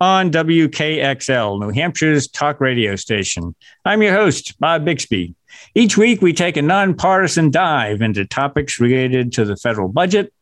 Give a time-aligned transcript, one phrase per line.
[0.00, 3.54] on WKXL, New Hampshire's talk radio station.
[3.84, 5.34] I'm your host, Bob Bixby.
[5.74, 10.32] Each week, we take a nonpartisan dive into topics related to the federal budget,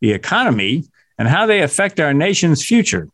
[0.00, 0.84] the economy,
[1.16, 3.08] and how they affect our nation's future.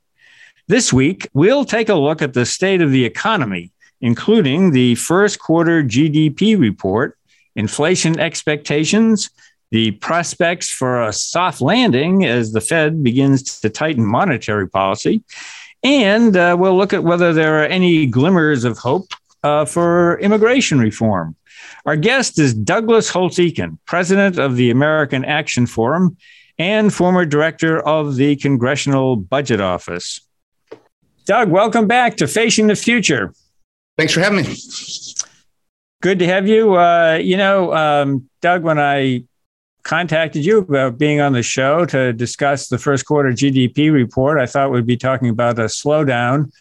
[0.68, 5.38] This week, we'll take a look at the state of the economy, including the first
[5.38, 7.18] quarter GDP report,
[7.56, 9.28] inflation expectations,
[9.70, 15.22] the prospects for a soft landing as the Fed begins to tighten monetary policy,
[15.82, 19.12] and uh, we'll look at whether there are any glimmers of hope
[19.42, 21.36] uh, for immigration reform.
[21.86, 26.16] Our guest is Douglas Holtz-Eakin, president of the American Action Forum
[26.58, 30.20] and former director of the Congressional Budget Office.
[31.24, 33.32] Doug, welcome back to Facing the Future.
[33.96, 34.56] Thanks for having me.
[36.02, 36.74] Good to have you.
[36.74, 39.24] Uh, you know, um, Doug, when I
[39.82, 44.38] contacted you about being on the show to discuss the first quarter GDP report.
[44.38, 46.52] I thought we'd be talking about a slowdown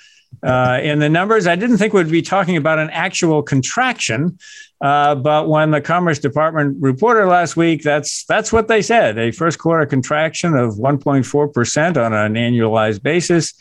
[0.43, 1.47] uh, in the numbers.
[1.47, 4.37] I didn't think we'd be talking about an actual contraction,
[4.81, 9.31] uh, but when the Commerce Department reported last week, that's that's what they said: a
[9.31, 13.53] first quarter contraction of 1.4 percent on an annualized basis.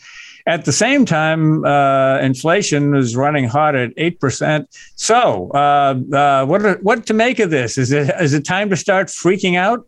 [0.45, 4.69] At the same time, uh, inflation is running hot at eight percent.
[4.95, 7.77] So, uh, uh, what what to make of this?
[7.77, 9.85] Is it is it time to start freaking out?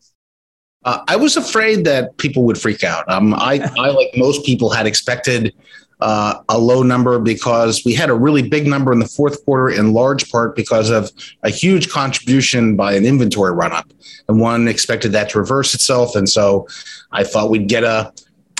[0.83, 3.09] Uh, I was afraid that people would freak out.
[3.09, 5.53] Um, I, I, like most people, had expected
[5.99, 9.69] uh, a low number because we had a really big number in the fourth quarter,
[9.69, 11.11] in large part because of
[11.43, 13.93] a huge contribution by an inventory run up,
[14.27, 16.15] and one expected that to reverse itself.
[16.15, 16.67] And so,
[17.11, 18.11] I thought we'd get a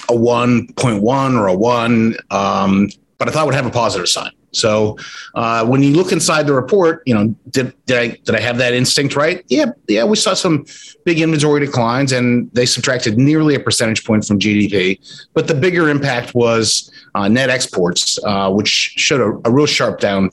[0.09, 4.31] a 1.1 or a 1, um, but I thought would have a positive sign.
[4.51, 4.97] So
[5.35, 8.57] uh, when you look inside the report, you know, did, did I did I have
[8.57, 9.43] that instinct right?
[9.47, 10.03] Yeah, yeah.
[10.03, 10.65] We saw some
[11.05, 14.99] big inventory declines, and they subtracted nearly a percentage point from GDP.
[15.33, 19.99] But the bigger impact was uh, net exports, uh, which showed a, a, real sharp
[19.99, 20.29] down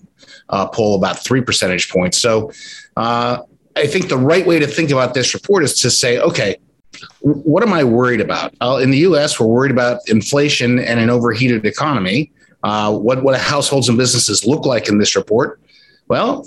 [0.49, 2.19] uh, pull, about three percentage points.
[2.19, 2.51] So
[2.97, 3.43] uh,
[3.77, 6.57] I think the right way to think about this report is to say, okay,
[7.21, 8.55] what am I worried about?
[8.61, 12.33] Uh, in the U.S., we're worried about inflation and an overheated economy.
[12.63, 15.61] Uh, what what households and businesses look like in this report?
[16.09, 16.45] Well,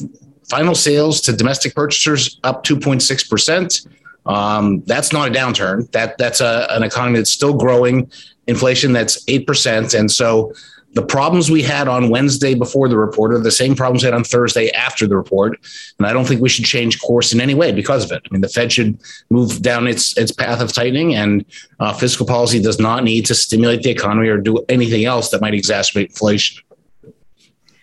[0.50, 3.88] final sales to domestic purchasers up 2.6 percent.
[4.26, 5.90] Um, that's not a downturn.
[5.92, 8.12] That that's a, an economy that's still growing.
[8.48, 10.54] Inflation that's eight percent, and so
[10.94, 14.14] the problems we had on Wednesday before the report are the same problems we had
[14.14, 15.60] on Thursday after the report.
[15.98, 18.22] And I don't think we should change course in any way because of it.
[18.26, 21.46] I mean, the Fed should move down its, its path of tightening, and
[21.80, 25.42] uh, fiscal policy does not need to stimulate the economy or do anything else that
[25.42, 26.62] might exacerbate inflation.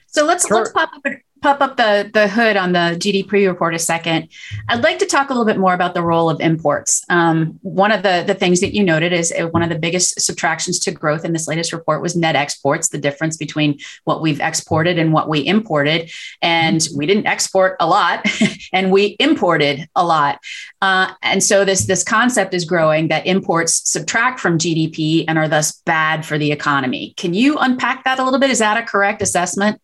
[0.07, 0.59] So let's sure.
[0.59, 1.03] let's pop up
[1.41, 4.29] pop up the, the hood on the GDP report a second,
[4.69, 7.05] I'd like to talk a little bit more about the role of imports.
[7.09, 10.21] Um, one of the, the things that you noted is uh, one of the biggest
[10.21, 14.41] subtractions to growth in this latest report was net exports, the difference between what we've
[14.41, 16.11] exported and what we imported.
[16.43, 18.25] And we didn't export a lot
[18.73, 20.41] and we imported a lot.
[20.81, 25.49] Uh, and so this, this concept is growing that imports subtract from GDP and are
[25.49, 27.15] thus bad for the economy.
[27.17, 28.51] Can you unpack that a little bit?
[28.51, 29.81] Is that a correct assessment?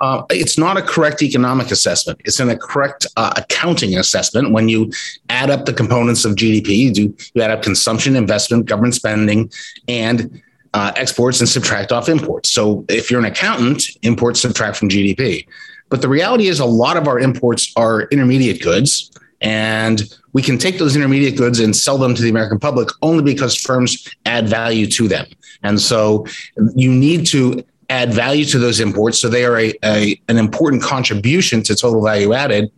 [0.00, 2.20] Uh, it's not a correct economic assessment.
[2.24, 4.52] It's a correct uh, accounting assessment.
[4.52, 4.92] When you
[5.28, 9.50] add up the components of GDP, you do you add up consumption, investment, government spending,
[9.86, 12.50] and uh, exports, and subtract off imports.
[12.50, 15.46] So if you're an accountant, imports subtract from GDP.
[15.90, 20.02] But the reality is, a lot of our imports are intermediate goods, and
[20.32, 23.54] we can take those intermediate goods and sell them to the American public only because
[23.54, 25.26] firms add value to them.
[25.62, 26.26] And so
[26.74, 29.20] you need to add value to those imports.
[29.20, 32.70] So they are a, a, an important contribution to total value added.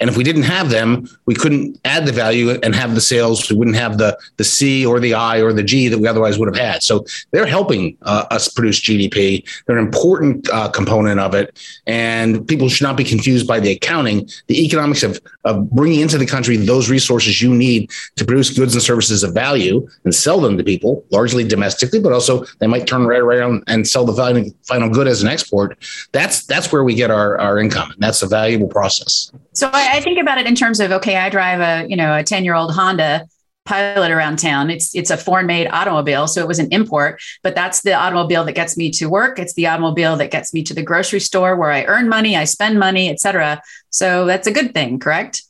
[0.00, 3.50] And if we didn't have them, we couldn't add the value and have the sales.
[3.50, 6.38] We wouldn't have the the C or the I or the G that we otherwise
[6.38, 6.82] would have had.
[6.82, 9.44] So they're helping uh, us produce GDP.
[9.66, 13.72] They're an important uh, component of it, and people should not be confused by the
[13.72, 14.28] accounting.
[14.46, 18.74] The economics of of bringing into the country those resources you need to produce goods
[18.74, 22.86] and services of value and sell them to people, largely domestically, but also they might
[22.86, 25.78] turn right around and sell the final, final good as an export.
[26.12, 29.32] That's that's where we get our our income, and that's a valuable process.
[29.58, 32.16] So I, I think about it in terms of okay, I drive a you know
[32.16, 33.26] a ten year old Honda
[33.64, 34.70] pilot around town.
[34.70, 38.44] It's it's a foreign made automobile, so it was an import, but that's the automobile
[38.44, 39.40] that gets me to work.
[39.40, 42.44] It's the automobile that gets me to the grocery store where I earn money, I
[42.44, 43.60] spend money, etc.
[43.90, 45.42] So that's a good thing, correct?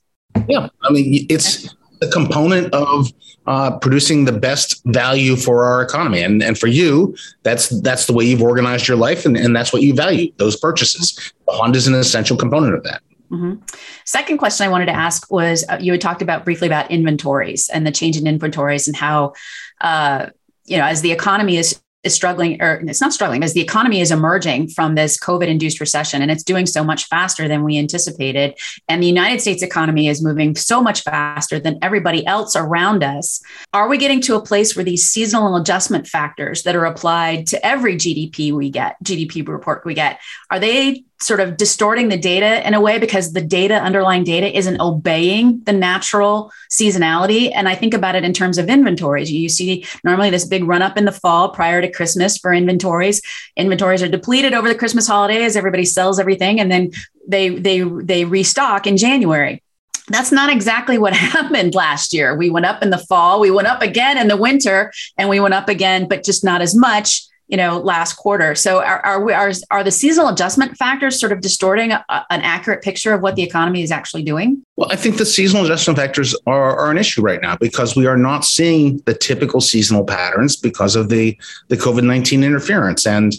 [0.49, 3.13] Yeah, I mean it's a component of
[3.47, 8.15] uh, producing the best value for our economy, and and for you, that's that's the
[8.15, 11.31] way you've organized your life, and, and that's what you value those purchases.
[11.47, 13.03] Honda is an essential component of that.
[13.31, 13.63] Mm-hmm.
[14.05, 17.69] Second question I wanted to ask was uh, you had talked about briefly about inventories
[17.69, 19.35] and the change in inventories and how,
[19.81, 20.27] uh,
[20.65, 24.01] you know, as the economy is is struggling, or it's not struggling, as the economy
[24.01, 27.77] is emerging from this COVID induced recession and it's doing so much faster than we
[27.77, 28.57] anticipated.
[28.89, 33.43] And the United States economy is moving so much faster than everybody else around us.
[33.73, 37.67] Are we getting to a place where these seasonal adjustment factors that are applied to
[37.67, 40.21] every GDP we get, GDP report we get,
[40.51, 44.57] are they sort of distorting the data in a way because the data underlying data
[44.57, 47.51] isn't obeying the natural seasonality.
[47.55, 49.31] And i think about it in terms of inventories.
[49.31, 53.21] You see normally this big run up in the fall prior to christmas for inventories.
[53.57, 55.57] Inventories are depleted over the christmas holidays.
[55.57, 56.93] Everybody sells everything and then
[57.27, 59.63] they they they restock in january.
[60.09, 62.37] That's not exactly what happened last year.
[62.37, 65.41] We went up in the fall, we went up again in the winter, and we
[65.41, 68.55] went up again, but just not as much you know last quarter.
[68.55, 72.43] So are are, we, are, are the seasonal adjustment factors sort of distorting a, an
[72.43, 74.63] accurate picture of what the economy is actually doing?
[74.77, 78.07] Well i think the seasonal adjustment factors are, are an issue right now because we
[78.07, 81.37] are not seeing the typical seasonal patterns because of the
[81.69, 83.07] the covid-19 interference.
[83.07, 83.35] And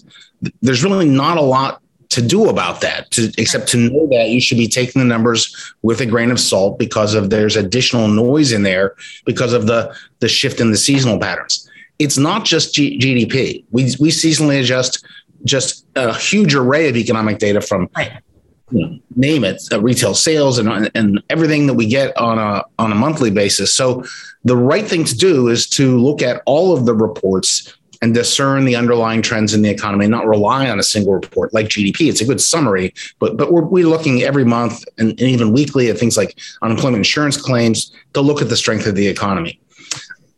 [0.62, 4.42] there's really not a lot to do about that to, except to know that you
[4.42, 8.52] should be taking the numbers with a grain of salt because of there's additional noise
[8.52, 8.96] in there
[9.26, 11.70] because of the the shift in the seasonal patterns
[12.00, 13.64] it's not just G- GDP.
[13.72, 15.06] We we seasonally adjust
[15.44, 18.14] just a huge array of economic data from right.
[18.72, 22.64] you know, name it, uh, retail sales and and everything that we get on a
[22.80, 23.74] on a monthly basis.
[23.74, 24.04] So
[24.46, 28.64] the right thing to do is to look at all of the reports and discern
[28.64, 32.08] the underlying trends in the economy, not rely on a single report like GDP.
[32.08, 35.90] It's a good summary, but but we're, we're looking every month and, and even weekly
[35.90, 39.60] at things like unemployment insurance claims to look at the strength of the economy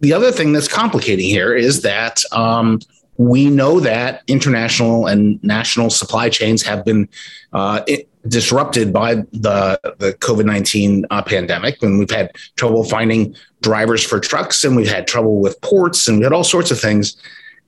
[0.01, 2.79] the other thing that's complicating here is that um,
[3.17, 7.07] we know that international and national supply chains have been
[7.53, 7.81] uh,
[8.27, 11.81] disrupted by the, the COVID 19 uh, pandemic.
[11.83, 16.17] And we've had trouble finding drivers for trucks, and we've had trouble with ports, and
[16.17, 17.15] we had all sorts of things.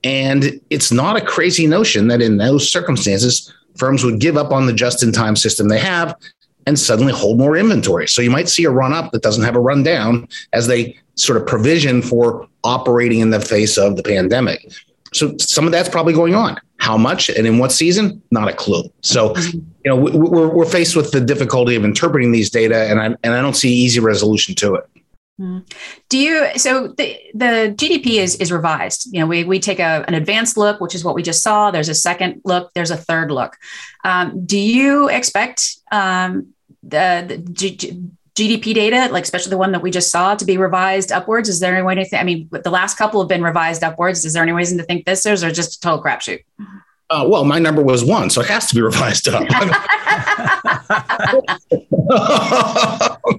[0.02, 4.66] And it's not a crazy notion that in those circumstances, firms would give up on
[4.66, 6.16] the just in time system they have
[6.66, 8.08] and suddenly hold more inventory.
[8.08, 10.96] So you might see a run up that doesn't have a run down as they
[11.16, 14.72] sort of provision for operating in the face of the pandemic.
[15.12, 16.58] So some of that's probably going on.
[16.78, 18.20] How much and in what season?
[18.30, 18.90] Not a clue.
[19.00, 23.06] So, you know, we're, we're faced with the difficulty of interpreting these data, and I
[23.06, 24.84] and I don't see easy resolution to it.
[25.38, 25.60] Hmm.
[26.10, 29.08] Do you so the the GDP is is revised?
[29.12, 31.70] You know, we we take a, an advanced look, which is what we just saw.
[31.70, 32.70] There's a second look.
[32.74, 33.56] There's a third look.
[34.04, 36.53] Um, do you expect um,
[36.88, 38.00] the, the
[38.34, 41.48] GDP data, like especially the one that we just saw, to be revised upwards?
[41.48, 42.20] Is there any way to think?
[42.20, 44.24] I mean, the last couple have been revised upwards.
[44.24, 46.44] Is there any reason to think this is, or just a total crapshoot?
[46.60, 46.78] Mm-hmm.
[47.10, 49.46] Uh, well, my number was one, so it has to be revised up.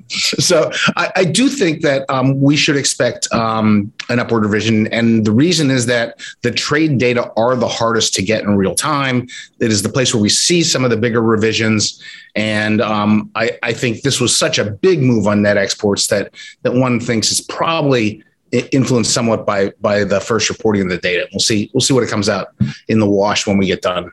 [0.07, 4.87] so I, I, do think that um, we should expect um, an upward revision.
[4.87, 8.75] And the reason is that the trade data are the hardest to get in real
[8.75, 9.27] time.
[9.59, 12.01] It is the place where we see some of the bigger revisions.
[12.35, 16.33] And um, I, I think this was such a big move on net exports that
[16.61, 21.27] that one thinks is probably influenced somewhat by by the first reporting of the data.
[21.31, 21.69] We'll see.
[21.73, 22.47] We'll see what it comes out
[22.87, 24.11] in the wash when we get done.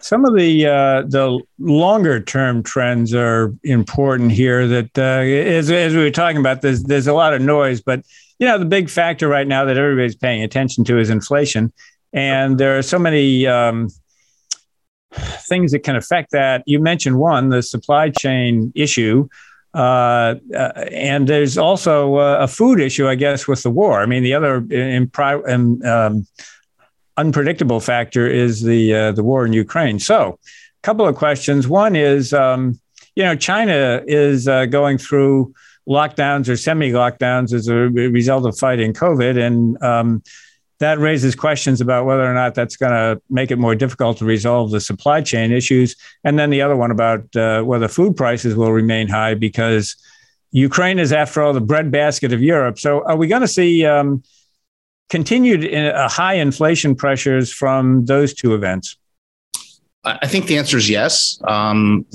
[0.00, 4.66] Some of the uh, the longer term trends are important here.
[4.66, 8.04] That uh, as, as we were talking about, there's there's a lot of noise, but
[8.38, 11.72] you know the big factor right now that everybody's paying attention to is inflation,
[12.12, 13.46] and there are so many.
[13.46, 13.88] Um,
[15.48, 16.62] things that can affect that.
[16.66, 19.28] You mentioned one, the supply chain issue,
[19.78, 24.00] uh, uh, and there's also uh, a food issue, I guess, with the war.
[24.00, 26.26] I mean, the other impri- um,
[27.16, 30.00] unpredictable factor is the uh, the war in Ukraine.
[30.00, 31.68] So, a couple of questions.
[31.68, 32.80] One is, um,
[33.14, 35.54] you know, China is going through
[35.88, 40.24] lockdowns or semi lockdowns as a result of fighting COVID, and um,
[40.78, 44.24] that raises questions about whether or not that's going to make it more difficult to
[44.24, 45.96] resolve the supply chain issues.
[46.24, 49.96] And then the other one about uh, whether food prices will remain high because
[50.52, 52.78] Ukraine is, after all, the breadbasket of Europe.
[52.78, 54.22] So are we going to see um,
[55.10, 58.96] continued uh, high inflation pressures from those two events?
[60.04, 61.40] I think the answer is yes.
[61.46, 62.06] Um,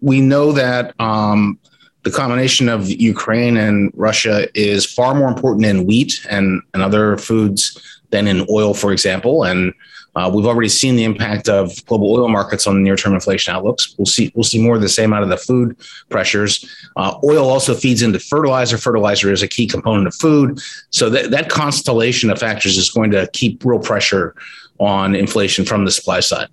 [0.00, 1.58] we know that um,
[2.04, 7.16] the combination of Ukraine and Russia is far more important in wheat and, and other
[7.16, 9.44] foods than in oil, for example.
[9.44, 9.72] And
[10.14, 13.94] uh, we've already seen the impact of global oil markets on the near-term inflation outlooks.
[13.96, 15.76] We'll see we'll see more of the same out of the food
[16.10, 16.68] pressures.
[16.96, 18.76] Uh, oil also feeds into fertilizer.
[18.76, 23.10] Fertilizer is a key component of food, so that that constellation of factors is going
[23.12, 24.34] to keep real pressure
[24.78, 26.48] on inflation from the supply side.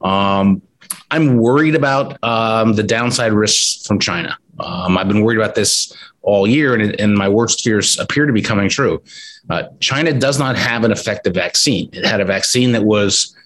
[0.00, 0.62] Um,
[1.10, 4.38] I'm worried about um, the downside risks from China.
[4.62, 8.32] Um, I've been worried about this all year, and, and my worst fears appear to
[8.32, 9.02] be coming true.
[9.50, 11.90] Uh, China does not have an effective vaccine.
[11.92, 13.36] It had a vaccine that was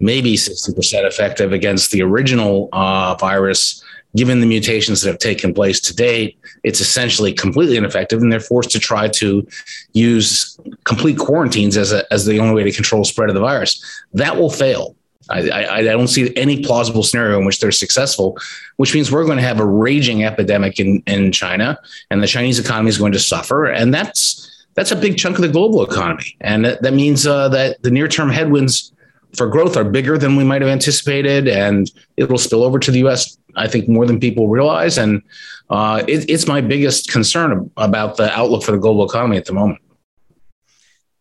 [0.00, 3.82] maybe 60% effective against the original uh, virus.
[4.14, 8.40] Given the mutations that have taken place to date, it's essentially completely ineffective, and they're
[8.40, 9.46] forced to try to
[9.92, 14.02] use complete quarantines as, a, as the only way to control spread of the virus.
[14.14, 14.96] That will fail.
[15.30, 18.38] I, I, I, don't see any plausible scenario in which they're successful,
[18.76, 21.78] which means we're going to have a raging epidemic in, in China,
[22.10, 24.42] and the Chinese economy is going to suffer, and that's
[24.74, 27.90] that's a big chunk of the global economy, and that, that means uh, that the
[27.90, 28.92] near term headwinds
[29.34, 32.90] for growth are bigger than we might have anticipated, and it will spill over to
[32.90, 33.36] the U.S.
[33.56, 35.22] I think more than people realize, and
[35.70, 39.52] uh, it, it's my biggest concern about the outlook for the global economy at the
[39.52, 39.80] moment.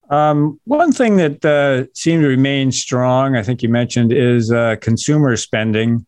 [0.09, 4.75] Um, one thing that uh, seemed to remain strong, I think you mentioned, is uh,
[4.81, 6.05] consumer spending.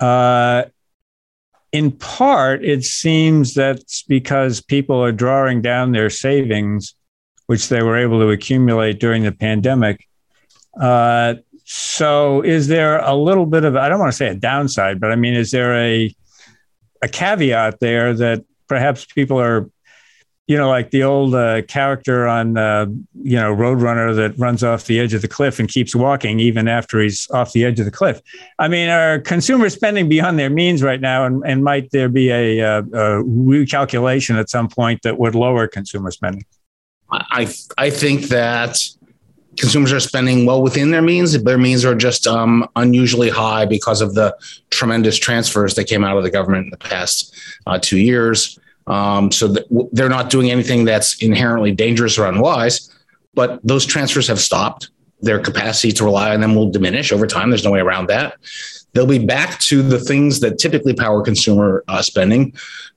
[0.00, 0.64] Uh,
[1.70, 6.94] in part, it seems that's because people are drawing down their savings,
[7.46, 10.06] which they were able to accumulate during the pandemic.
[10.78, 11.34] Uh,
[11.64, 15.12] so, is there a little bit of, I don't want to say a downside, but
[15.12, 16.14] I mean, is there a,
[17.00, 19.70] a caveat there that perhaps people are
[20.48, 22.86] you know, like the old uh, character on, uh,
[23.22, 26.66] you know, Roadrunner that runs off the edge of the cliff and keeps walking even
[26.66, 28.20] after he's off the edge of the cliff.
[28.58, 31.24] I mean, are consumers spending beyond their means right now?
[31.24, 35.34] And, and might there be a, a, uh, a recalculation at some point that would
[35.34, 36.44] lower consumer spending?
[37.10, 38.78] I, I think that
[39.58, 41.40] consumers are spending well within their means.
[41.40, 44.36] Their means are just um, unusually high because of the
[44.70, 47.34] tremendous transfers that came out of the government in the past
[47.66, 48.58] uh, two years.
[48.86, 49.54] Um, so
[49.92, 52.90] they're not doing anything that's inherently dangerous or unwise,
[53.34, 54.90] but those transfers have stopped.
[55.20, 57.50] Their capacity to rely on them will diminish over time.
[57.50, 58.34] There's no way around that.
[58.92, 62.54] They'll be back to the things that typically power consumer uh, spending,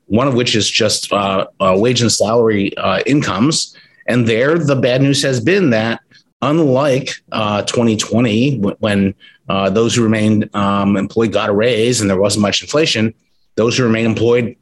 [0.08, 3.75] one of which is just uh, uh, wage and salary uh, incomes.
[4.08, 6.01] And there, the bad news has been that
[6.42, 9.15] unlike 2020, uh, when
[9.48, 13.13] uh, those who remained um, employed got a raise and there wasn't much inflation,
[13.56, 14.56] those who remain employed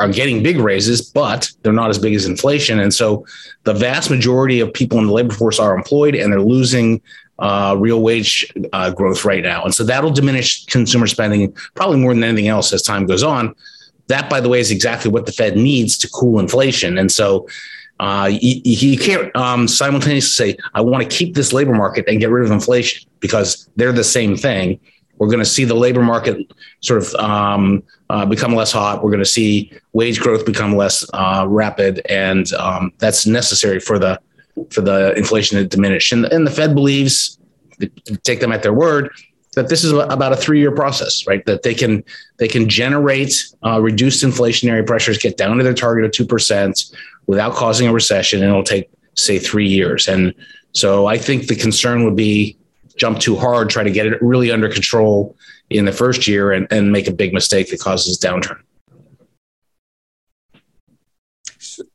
[0.00, 2.80] are getting big raises, but they're not as big as inflation.
[2.80, 3.26] And so
[3.64, 7.02] the vast majority of people in the labor force are employed and they're losing
[7.38, 9.64] uh, real wage uh, growth right now.
[9.64, 13.54] And so that'll diminish consumer spending probably more than anything else as time goes on.
[14.08, 16.98] That, by the way, is exactly what the Fed needs to cool inflation.
[16.98, 17.46] And so
[18.00, 22.18] uh, you, you, can't um, simultaneously say, I want to keep this labor market and
[22.18, 24.80] get rid of inflation because they're the same thing.
[25.20, 26.50] We're going to see the labor market
[26.80, 29.04] sort of um, uh, become less hot.
[29.04, 33.98] We're going to see wage growth become less uh, rapid, and um, that's necessary for
[33.98, 34.18] the
[34.70, 36.10] for the inflation to diminish.
[36.10, 37.38] And, and the Fed believes,
[38.24, 39.10] take them at their word,
[39.56, 41.44] that this is about a three-year process, right?
[41.44, 42.02] That they can
[42.38, 46.96] they can generate uh, reduced inflationary pressures, get down to their target of two percent
[47.26, 50.08] without causing a recession, and it'll take say three years.
[50.08, 50.34] And
[50.72, 52.56] so I think the concern would be
[53.00, 55.34] jump too hard, try to get it really under control
[55.70, 58.60] in the first year and, and make a big mistake that causes downturn.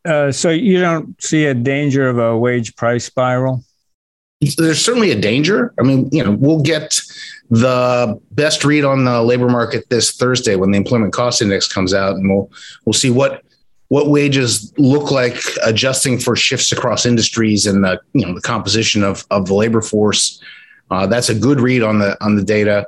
[0.03, 3.63] Uh, so you don't see a danger of a wage price spiral?
[4.57, 5.73] There's certainly a danger.
[5.79, 6.99] I mean, you know, we'll get
[7.49, 11.93] the best read on the labor market this Thursday when the employment cost index comes
[11.93, 12.51] out, and we'll
[12.85, 13.43] we'll see what
[13.89, 19.03] what wages look like adjusting for shifts across industries and the you know the composition
[19.03, 20.41] of of the labor force
[20.91, 22.87] uh, that's a good read on the on the data.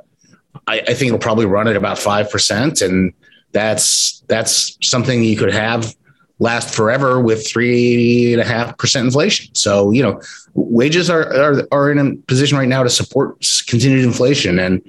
[0.66, 3.12] I, I think it'll probably run at about five percent, and
[3.52, 5.94] that's that's something you could have
[6.38, 9.54] last forever with three and a half percent inflation.
[9.54, 10.20] So you know,
[10.54, 14.82] wages are, are are in a position right now to support continued inflation, and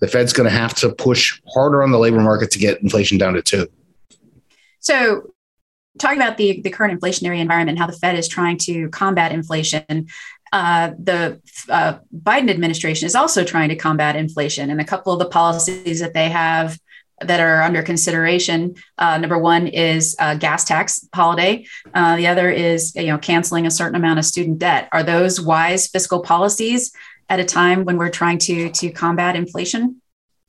[0.00, 3.18] the Fed's going to have to push harder on the labor market to get inflation
[3.18, 3.68] down to two.
[4.80, 5.32] So
[5.98, 10.08] talking about the, the current inflationary environment, how the Fed is trying to combat inflation,
[10.52, 11.40] uh, the
[11.70, 16.00] uh, Biden administration is also trying to combat inflation, and a couple of the policies
[16.00, 16.78] that they have
[17.22, 18.74] that are under consideration.
[18.98, 21.64] Uh, number one is gas tax holiday.
[21.94, 24.88] Uh, the other is you know canceling a certain amount of student debt.
[24.92, 26.92] Are those wise fiscal policies
[27.28, 30.02] at a time when we're trying to to combat inflation?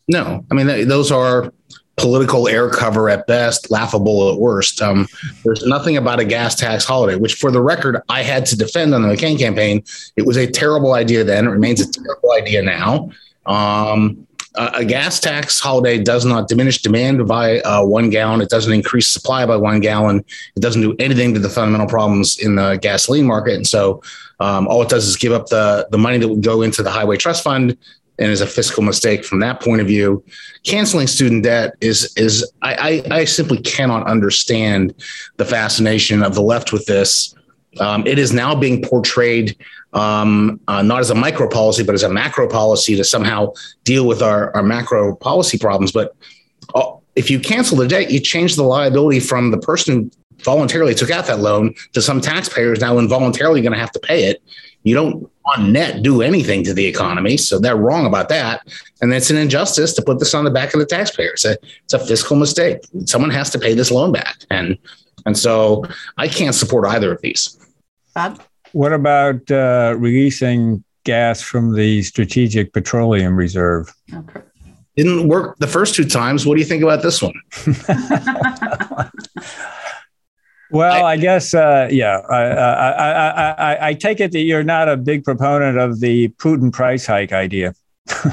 [0.09, 1.53] No, I mean those are
[1.97, 4.81] political air cover at best, laughable at worst.
[4.81, 5.07] Um,
[5.43, 8.95] there's nothing about a gas tax holiday, which, for the record, I had to defend
[8.95, 9.83] on the McCain campaign.
[10.15, 11.45] It was a terrible idea then.
[11.45, 13.11] It remains a terrible idea now.
[13.45, 18.39] Um, a gas tax holiday does not diminish demand by uh, one gallon.
[18.39, 20.23] It doesn't increase supply by one gallon.
[20.55, 23.55] It doesn't do anything to the fundamental problems in the gasoline market.
[23.55, 24.03] And so,
[24.39, 26.91] um, all it does is give up the the money that would go into the
[26.91, 27.77] highway trust fund
[28.19, 30.23] and is a fiscal mistake from that point of view.
[30.63, 34.93] Canceling student debt is is I, I, I simply cannot understand
[35.37, 37.35] the fascination of the left with this.
[37.79, 39.57] Um, it is now being portrayed
[39.93, 43.53] um, uh, not as a micro policy, but as a macro policy to somehow
[43.83, 45.91] deal with our, our macro policy problems.
[45.91, 46.15] But
[46.75, 50.11] uh, if you cancel the debt, you change the liability from the person who
[50.43, 54.25] voluntarily took out that loan to some taxpayers now involuntarily going to have to pay
[54.25, 54.41] it.
[54.83, 57.37] You don't on net do anything to the economy.
[57.37, 58.67] So they're wrong about that.
[59.01, 61.31] And it's an injustice to put this on the back of the taxpayer.
[61.33, 62.79] It's a, it's a fiscal mistake.
[63.05, 64.37] Someone has to pay this loan back.
[64.49, 64.77] And,
[65.25, 65.83] and so
[66.17, 67.57] I can't support either of these.
[68.15, 68.41] Bob?
[68.71, 73.93] What about uh, releasing gas from the Strategic Petroleum Reserve?
[74.13, 74.41] Okay.
[74.95, 76.45] Didn't work the first two times.
[76.45, 77.33] What do you think about this one?
[80.73, 82.19] well, I, I guess, uh, yeah.
[82.29, 86.71] I, I, I, I take it that you're not a big proponent of the Putin
[86.73, 87.73] price hike idea.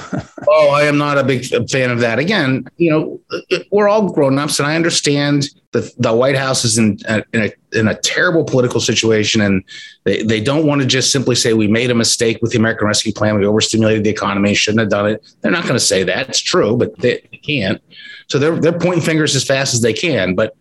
[0.49, 2.19] oh, I am not a big fan of that.
[2.19, 3.21] Again, you know,
[3.71, 7.43] we're all grown ups, and I understand that the White House is in a, in
[7.43, 9.63] a, in a terrible political situation, and
[10.03, 12.89] they, they don't want to just simply say we made a mistake with the American
[12.89, 15.35] Rescue Plan, we overstimulated the economy, shouldn't have done it.
[15.43, 16.29] They're not going to say that.
[16.29, 17.81] It's true, but they, they can't.
[18.29, 20.35] So they're they're pointing fingers as fast as they can.
[20.35, 20.57] But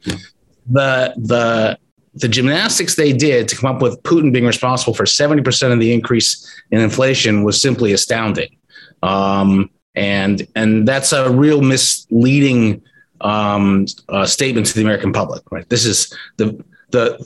[0.69, 1.77] the the
[2.15, 5.93] the gymnastics they did to come up with Putin being responsible for 70% of the
[5.93, 8.57] increase in inflation was simply astounding.
[9.03, 12.81] Um, and and that's a real misleading
[13.21, 15.49] um, uh, statement to the American public.
[15.51, 15.67] Right?
[15.69, 17.25] This is the the.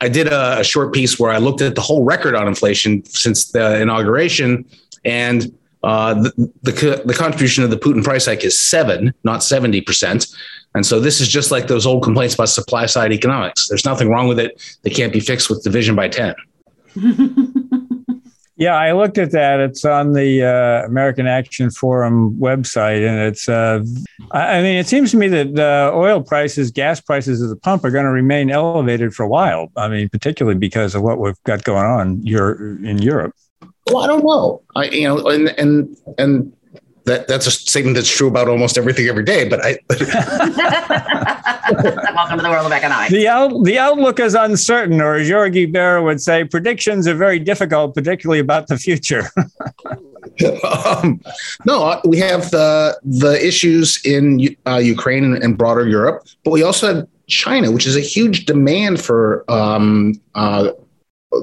[0.00, 3.04] I did a, a, short piece where I looked at the whole record on inflation
[3.04, 4.64] since the inauguration,
[5.04, 9.80] and uh, the, the, the contribution of the Putin price hike is seven, not seventy
[9.80, 10.26] percent.
[10.74, 13.68] And so this is just like those old complaints about supply side economics.
[13.68, 14.60] There's nothing wrong with it.
[14.82, 16.34] They can't be fixed with division by ten.
[18.56, 19.58] Yeah, I looked at that.
[19.58, 23.48] It's on the uh, American Action Forum website, and it's.
[23.48, 23.82] Uh,
[24.30, 27.84] I mean, it seems to me that uh, oil prices, gas prices at the pump,
[27.84, 29.72] are going to remain elevated for a while.
[29.76, 33.34] I mean, particularly because of what we've got going on here in Europe.
[33.88, 34.62] Well, I don't know.
[34.76, 36.52] I, you know, and and and
[37.04, 39.48] that that's a statement that's true about almost everything every day.
[39.48, 39.78] But I
[42.14, 43.12] welcome to the world of economics.
[43.12, 47.38] The out, the outlook is uncertain, or as Yogi Berra would say, predictions are very
[47.38, 49.30] difficult, particularly about the future.
[50.64, 51.20] um,
[51.64, 56.50] no, uh, we have the the issues in uh, Ukraine and, and, broader Europe, but
[56.50, 60.70] we also have China, which is a huge demand for um, uh,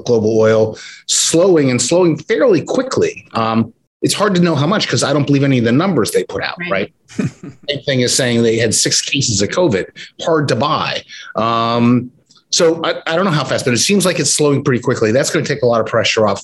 [0.04, 3.26] global oil, slowing and slowing fairly quickly.
[3.32, 3.72] Um,
[4.02, 6.24] it's hard to know how much because I don't believe any of the numbers they
[6.24, 6.70] put out, right?
[6.70, 6.94] right?
[7.08, 9.86] Same thing is saying they had six cases of COVID,
[10.22, 11.02] hard to buy.
[11.36, 12.10] Um,
[12.50, 15.12] so I, I, don't know how fast, but it seems like it's slowing pretty quickly.
[15.12, 16.42] That's going to take a lot of pressure off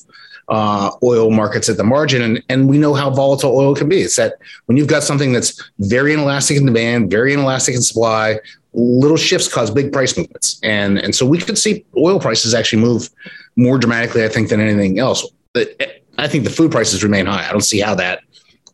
[0.48, 2.22] uh, oil markets at the margin.
[2.22, 4.00] And, and we know how volatile oil can be.
[4.00, 8.38] It's that when you've got something that's very inelastic in demand, very inelastic in supply,
[8.72, 10.58] little shifts cause big price movements.
[10.62, 13.10] And, and so we could see oil prices actually move
[13.56, 15.28] more dramatically, I think, than anything else.
[15.52, 15.76] But
[16.18, 17.48] I think the food prices remain high.
[17.48, 18.20] I don't see how that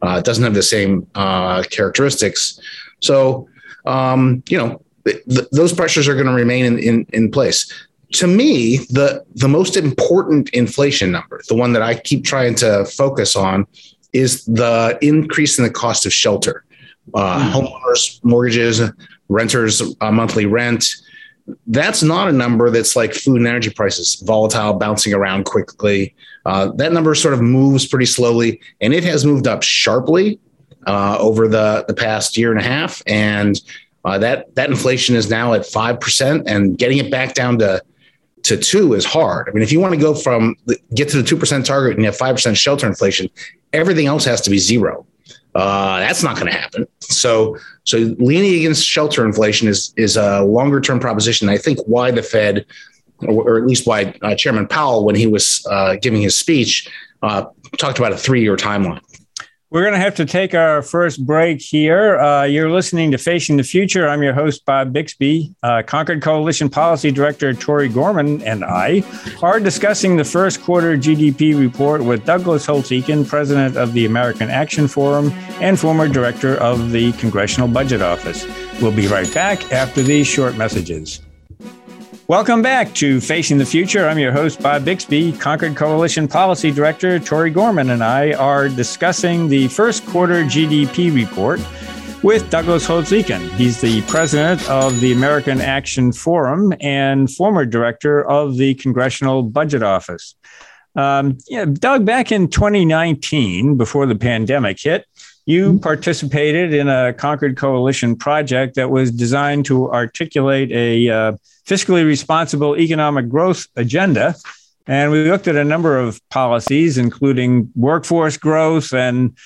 [0.02, 2.59] uh, doesn't have the same uh, characteristics.
[3.00, 3.48] So,
[3.87, 7.70] um, you know, th- th- those pressures are going to remain in, in, in place.
[8.14, 12.85] To me, the the most important inflation number, the one that I keep trying to
[12.85, 13.66] focus on,
[14.12, 16.64] is the increase in the cost of shelter.
[17.12, 17.52] Uh, mm.
[17.52, 18.80] Homeowners, mortgages,
[19.28, 20.94] renters, uh, monthly rent,
[21.66, 26.14] that's not a number that's like food and energy prices, volatile, bouncing around quickly.
[26.44, 30.38] Uh, that number sort of moves pretty slowly, and it has moved up sharply
[30.87, 33.02] uh, over the the past year and a half.
[33.07, 33.61] And
[34.04, 37.83] uh, that that inflation is now at five percent, and getting it back down to
[38.42, 39.48] to two is hard.
[39.48, 40.54] I mean, if you want to go from
[40.94, 43.30] get to the two percent target and you have five percent shelter inflation,
[43.72, 45.07] everything else has to be zero.
[45.54, 46.87] Uh, that's not going to happen.
[46.98, 51.48] So, so leaning against shelter inflation is is a longer term proposition.
[51.48, 52.66] I think why the Fed,
[53.26, 56.88] or, at least why uh, Chairman Powell, when he was uh, giving his speech,
[57.22, 57.44] uh,
[57.78, 59.00] talked about a three year timeline.
[59.74, 62.20] We're going to have to take our first break here.
[62.20, 64.08] Uh, you're listening to Facing the Future.
[64.08, 65.52] I'm your host, Bob Bixby.
[65.64, 69.02] Uh, Concord Coalition Policy Director Tori Gorman and I
[69.42, 74.87] are discussing the first quarter GDP report with Douglas Holtz-Eakin, President of the American Action
[74.87, 78.46] Forum and former Director of the Congressional Budget Office.
[78.80, 81.20] We'll be right back after these short messages.
[82.26, 84.08] Welcome back to Facing the Future.
[84.08, 85.32] I'm your host, Bob Bixby.
[85.32, 91.60] Concord Coalition Policy Director Tori Gorman and I are discussing the first quarter GDP report
[92.22, 93.46] with Douglas Holtz-Eakin.
[93.56, 99.82] He's the president of the American Action Forum and former director of the Congressional Budget
[99.82, 100.34] Office.
[100.96, 105.04] Um, yeah, Doug, back in 2019, before the pandemic hit,
[105.44, 105.78] you mm-hmm.
[105.78, 111.32] participated in a Concord Coalition project that was designed to articulate a uh,
[111.66, 114.35] fiscally responsible economic growth agenda.
[114.87, 119.37] And we looked at a number of policies, including workforce growth and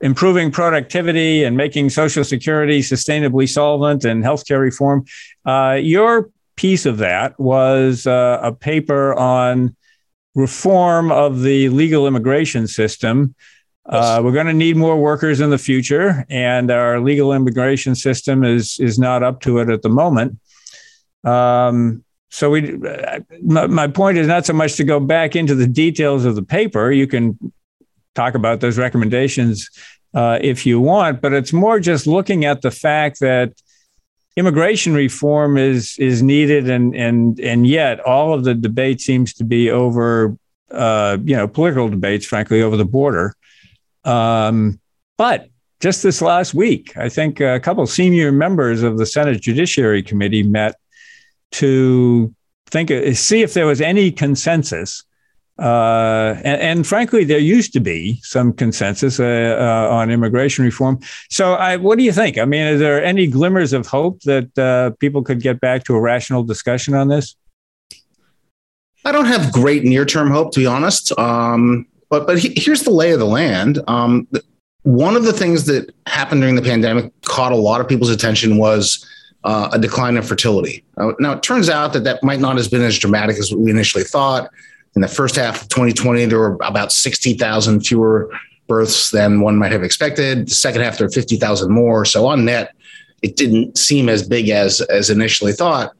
[0.00, 5.04] improving productivity and making Social Security sustainably solvent and healthcare reform.
[5.44, 9.74] Uh, your piece of that was uh, a paper on
[10.34, 13.34] reform of the legal immigration system.
[13.86, 18.42] Uh, we're going to need more workers in the future, and our legal immigration system
[18.42, 20.38] is is not up to it at the moment.
[21.26, 22.78] Um, so we,
[23.42, 26.42] my, my point is not so much to go back into the details of the
[26.42, 26.90] paper.
[26.92, 27.38] You can
[28.14, 29.68] talk about those recommendations
[30.14, 33.52] uh, if you want, but it's more just looking at the fact that
[34.36, 39.44] immigration reform is is needed, and and and yet all of the debate seems to
[39.44, 40.36] be over,
[40.70, 43.34] uh, you know, political debates, frankly, over the border.
[44.04, 44.80] Um,
[45.16, 45.48] but
[45.80, 50.42] just this last week, I think a couple senior members of the Senate Judiciary Committee
[50.42, 50.76] met
[51.52, 52.34] to
[52.66, 55.04] think see if there was any consensus.
[55.58, 60.98] Uh, and, and, frankly, there used to be some consensus uh, uh, on immigration reform.
[61.30, 62.36] So, I, what do you think?
[62.36, 65.94] I mean, is there any glimmers of hope that uh, people could get back to
[65.94, 67.36] a rational discussion on this?
[69.06, 71.18] I don't have great near-term hope, to be honest.
[71.18, 73.78] Um, but but he, here's the lay of the land.
[73.88, 74.28] Um,
[74.82, 78.58] one of the things that happened during the pandemic caught a lot of people's attention
[78.58, 79.04] was
[79.46, 80.84] uh, a decline in fertility.
[80.96, 83.70] Uh, now, it turns out that that might not have been as dramatic as we
[83.70, 84.50] initially thought.
[84.96, 88.30] In the first half of 2020, there were about 60,000 fewer
[88.66, 90.48] births than one might have expected.
[90.48, 92.04] The second half, there were 50,000 more.
[92.04, 92.74] So on net,
[93.22, 95.92] it didn't seem as big as as initially thought.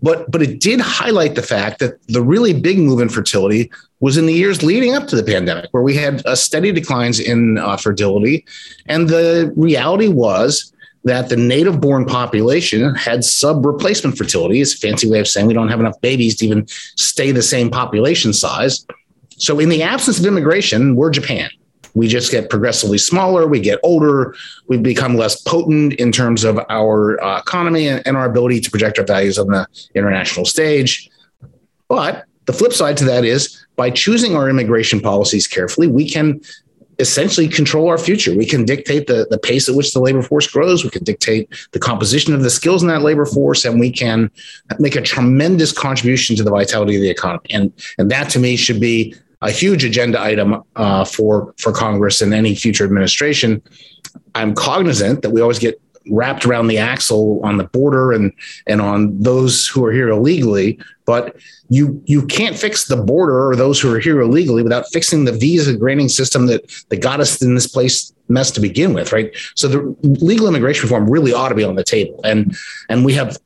[0.00, 4.16] But but it did highlight the fact that the really big move in fertility was
[4.16, 7.58] in the years leading up to the pandemic, where we had uh, steady declines in
[7.58, 8.44] uh, fertility,
[8.86, 10.71] and the reality was
[11.04, 14.60] that the native born population had sub replacement fertility.
[14.60, 17.42] It's a fancy way of saying we don't have enough babies to even stay the
[17.42, 18.86] same population size.
[19.36, 21.50] So, in the absence of immigration, we're Japan.
[21.94, 24.34] We just get progressively smaller, we get older,
[24.68, 28.70] we become less potent in terms of our uh, economy and, and our ability to
[28.70, 31.10] project our values on the international stage.
[31.88, 36.40] But the flip side to that is by choosing our immigration policies carefully, we can
[36.98, 38.36] essentially control our future.
[38.36, 40.84] We can dictate the, the pace at which the labor force grows.
[40.84, 44.30] We can dictate the composition of the skills in that labor force, and we can
[44.78, 47.48] make a tremendous contribution to the vitality of the economy.
[47.50, 52.20] And, and that to me should be a huge agenda item uh, for, for Congress
[52.22, 53.60] and any future administration.
[54.34, 58.32] I'm cognizant that we always get wrapped around the axle on the border and
[58.66, 61.36] and on those who are here illegally but
[61.68, 65.32] you you can't fix the border or those who are here illegally without fixing the
[65.32, 69.30] visa granting system that that got us in this place mess to begin with right?
[69.54, 72.20] So the legal immigration reform really ought to be on the table.
[72.24, 72.56] And
[72.88, 73.38] and we have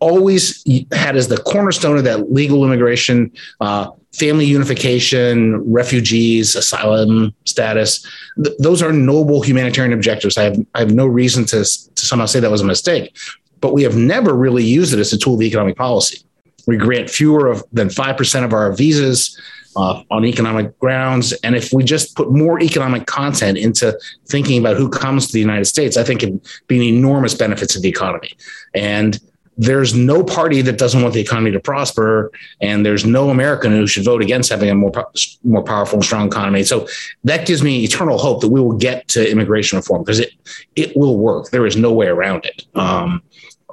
[0.00, 8.06] always had as the cornerstone of that legal immigration uh, family unification, refugees, asylum status.
[8.42, 10.36] Th- those are noble humanitarian objectives.
[10.36, 13.16] I have, I have no reason to, to somehow say that was a mistake,
[13.60, 16.24] but we have never really used it as a tool of economic policy.
[16.66, 19.40] We grant fewer of, than 5% of our visas
[19.76, 21.32] uh, on economic grounds.
[21.44, 25.40] And if we just put more economic content into thinking about who comes to the
[25.40, 28.32] United States, I think it'd be an enormous benefit to the economy.
[28.74, 29.18] And
[29.58, 33.86] there's no party that doesn't want the economy to prosper, and there's no American who
[33.86, 34.92] should vote against having a more
[35.44, 36.62] more powerful and strong economy.
[36.62, 36.86] So
[37.24, 40.32] that gives me eternal hope that we will get to immigration reform because it
[40.74, 41.50] it will work.
[41.50, 42.64] There is no way around it.
[42.74, 43.22] Um,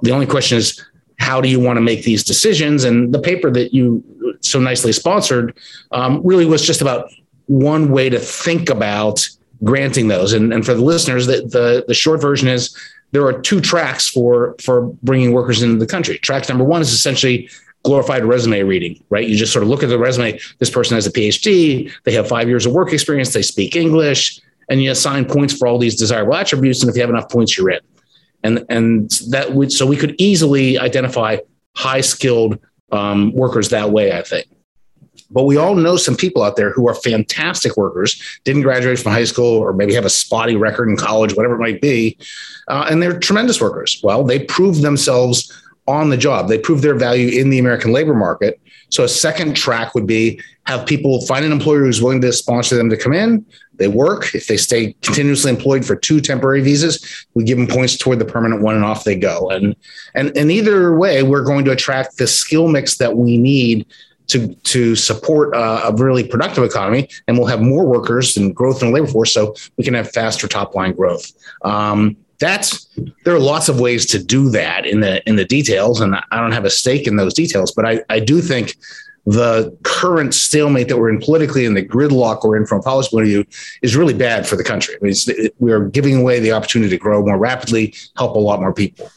[0.02, 0.84] the only question is
[1.20, 2.84] how do you want to make these decisions?
[2.84, 4.04] And the paper that you
[4.42, 5.58] so nicely sponsored
[5.92, 7.10] um, really was just about
[7.48, 9.28] one way to think about
[9.64, 10.34] granting those.
[10.34, 12.78] And, and for the listeners, the, the, the short version is
[13.12, 16.18] there are two tracks for for bringing workers into the country.
[16.20, 17.50] Track number one is essentially
[17.84, 19.28] glorified resume reading, right?
[19.28, 20.40] You just sort of look at the resume.
[20.60, 21.92] This person has a PhD.
[22.04, 23.34] They have five years of work experience.
[23.34, 24.42] They speak English.
[24.70, 26.82] and you assign points for all these desirable attributes.
[26.82, 27.80] And if you have enough points, you're in.
[28.44, 31.38] And and that would so we could easily identify
[31.76, 32.60] high skilled
[32.92, 34.12] um, workers that way.
[34.18, 34.48] I think.
[35.32, 39.12] But we all know some people out there who are fantastic workers, didn't graduate from
[39.12, 42.18] high school, or maybe have a spotty record in college, whatever it might be,
[42.68, 44.00] uh, and they're tremendous workers.
[44.04, 45.52] Well, they prove themselves
[45.88, 46.48] on the job.
[46.48, 48.62] They prove their value in the American labor market.
[48.90, 52.76] So a second track would be have people find an employer who's willing to sponsor
[52.76, 53.46] them to come in.
[53.76, 54.36] They work.
[54.36, 58.26] If they stay continuously employed for two temporary visas, we give them points toward the
[58.26, 59.50] permanent one, and off they go.
[59.50, 59.76] And
[60.16, 63.88] and and either way, we're going to attract the skill mix that we need
[64.30, 68.82] to to support uh, a really productive economy, and we'll have more workers and growth
[68.82, 71.32] in the labor force, so we can have faster top line growth.
[71.64, 72.88] Um, that's
[73.26, 76.40] there are lots of ways to do that in the in the details, and I
[76.40, 78.76] don't have a stake in those details, but I I do think
[79.26, 83.10] the current stalemate that we're in politically and the gridlock we're in from a policy
[83.12, 83.46] point of view
[83.82, 84.96] is really bad for the country.
[84.96, 88.60] I mean, it, we're giving away the opportunity to grow more rapidly, help a lot
[88.60, 89.12] more people.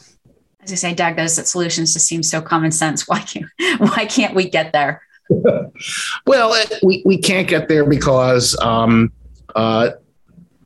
[0.62, 3.08] As I say, Doug, those solutions just seem so common sense.
[3.08, 3.46] Why can't
[3.78, 5.02] why can't we get there?
[6.26, 9.12] well, we, we can't get there because um,
[9.54, 9.90] uh,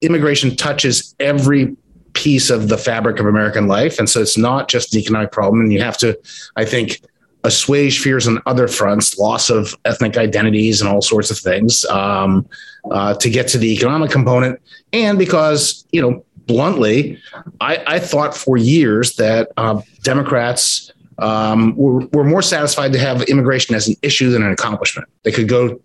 [0.01, 1.77] immigration touches every
[2.13, 3.99] piece of the fabric of American life.
[3.99, 5.61] And so it's not just an economic problem.
[5.61, 6.19] And you have to,
[6.57, 7.03] I think,
[7.45, 12.49] assuage fears on other fronts, loss of ethnic identities and all sorts of things um,
[12.91, 14.61] uh, to get to the economic component.
[14.93, 17.21] And because, you know, bluntly,
[17.61, 23.23] I, I thought for years that uh, Democrats um, were, were more satisfied to have
[23.23, 25.09] immigration as an issue than an accomplishment.
[25.23, 25.81] They could go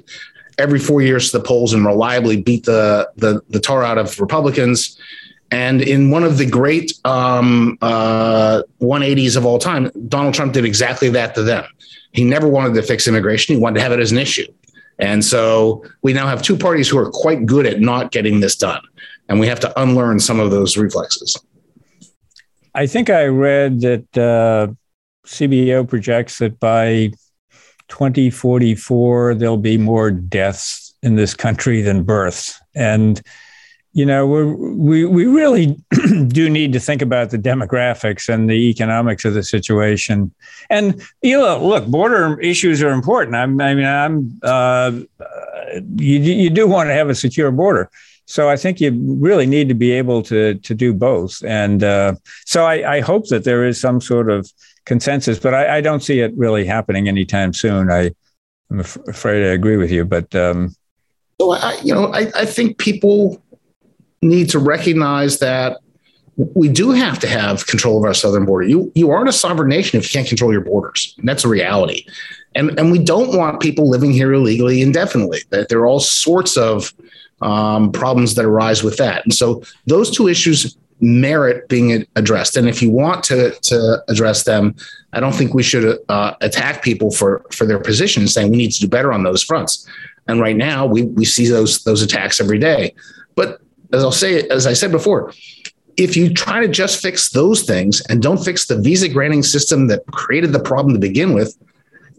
[0.57, 4.19] every four years to the polls and reliably beat the, the, the tar out of
[4.19, 4.99] Republicans
[5.51, 10.63] and in one of the great um, uh, 180s of all time, Donald Trump did
[10.63, 11.65] exactly that to them.
[12.13, 14.47] He never wanted to fix immigration, he wanted to have it as an issue.
[14.97, 18.55] And so we now have two parties who are quite good at not getting this
[18.55, 18.81] done.
[19.29, 21.37] And we have to unlearn some of those reflexes.
[22.73, 24.73] I think I read that uh,
[25.25, 27.11] CBO projects that by
[27.89, 32.59] 2044, there'll be more deaths in this country than births.
[32.75, 33.21] And
[33.93, 35.77] you know, we we really
[36.27, 40.33] do need to think about the demographics and the economics of the situation.
[40.69, 43.35] And you know, look, border issues are important.
[43.35, 44.91] I'm, I mean, I'm uh,
[45.97, 47.89] you you do want to have a secure border.
[48.31, 51.43] So I think you really need to be able to to do both.
[51.43, 52.15] And uh,
[52.45, 54.49] so I, I, hope that there is some sort of
[54.85, 57.91] consensus, but I, I don't see it really happening anytime soon.
[57.91, 58.11] I,
[58.69, 60.33] I'm af- afraid I agree with you, but.
[60.33, 60.73] Um,
[61.41, 63.43] so I, you know, I, I think people
[64.21, 65.79] need to recognize that
[66.37, 68.65] we do have to have control of our southern border.
[68.65, 71.15] You you aren't a sovereign nation if you can't control your borders.
[71.17, 72.05] And that's a reality.
[72.55, 75.41] And and we don't want people living here illegally indefinitely.
[75.49, 76.93] That there are all sorts of
[77.41, 79.23] um, problems that arise with that.
[79.25, 82.55] And so those two issues merit being addressed.
[82.55, 84.75] And if you want to to address them,
[85.13, 88.71] I don't think we should uh, attack people for for their position, saying we need
[88.71, 89.87] to do better on those fronts.
[90.27, 92.93] And right now, we we see those those attacks every day.
[93.35, 95.33] But as I'll say, as I said before,
[95.97, 99.87] if you try to just fix those things and don't fix the visa granting system
[99.87, 101.57] that created the problem to begin with,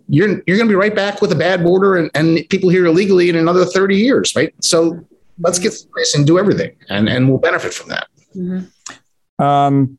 [0.09, 2.87] you're you're going to be right back with a bad border and, and people here
[2.87, 4.53] illegally in another 30 years, right?
[4.61, 5.05] So
[5.39, 8.07] let's get this and do everything, and and we'll benefit from that.
[8.37, 9.45] Mm-hmm.
[9.45, 9.99] Um,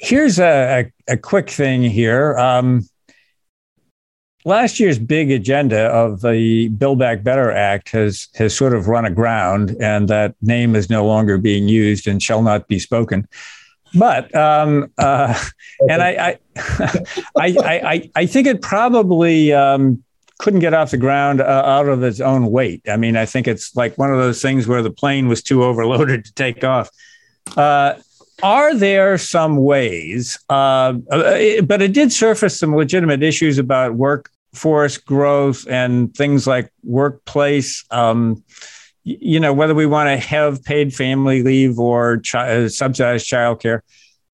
[0.00, 2.36] here's a, a, a quick thing here.
[2.38, 2.88] Um,
[4.44, 9.04] last year's big agenda of the Build Back Better Act has has sort of run
[9.04, 13.28] aground, and that name is no longer being used and shall not be spoken.
[13.94, 15.38] But um, uh,
[15.88, 16.38] and I I,
[17.36, 20.02] I I, I think it probably um,
[20.38, 22.82] couldn't get off the ground uh, out of its own weight.
[22.88, 25.64] I mean, I think it's like one of those things where the plane was too
[25.68, 26.90] overloaded to take off.
[27.56, 27.94] Uh,
[28.42, 34.98] are there some ways, uh, uh but it did surface some legitimate issues about workforce
[34.98, 37.84] growth and things like workplace.
[37.90, 38.44] Um,
[39.04, 43.80] you know, whether we want to have paid family leave or uh, subsidized childcare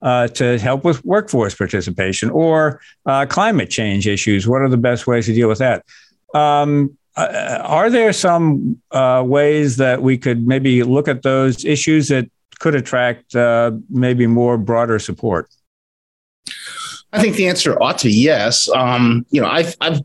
[0.02, 4.46] uh, to help with workforce participation or uh, climate change issues.
[4.46, 5.84] What are the best ways to deal with that?
[6.34, 12.08] Um, uh, are there some uh, ways that we could maybe look at those issues
[12.08, 15.48] that could attract uh, maybe more broader support?
[17.12, 18.68] I think the answer ought to be yes.
[18.70, 20.00] Um, you know, I've, I've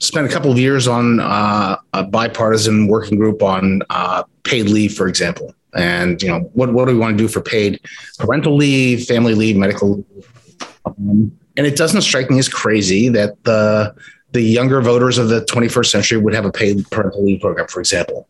[0.00, 4.94] spent a couple of years on uh, a bipartisan working group on uh, paid leave,
[4.94, 5.54] for example.
[5.74, 7.80] And you know, what what do we want to do for paid
[8.18, 10.58] parental leave, family leave, medical leave?
[10.84, 13.94] Um, and it doesn't strike me as crazy that the
[14.32, 17.80] the younger voters of the 21st century would have a paid parental leave program, for
[17.80, 18.28] example.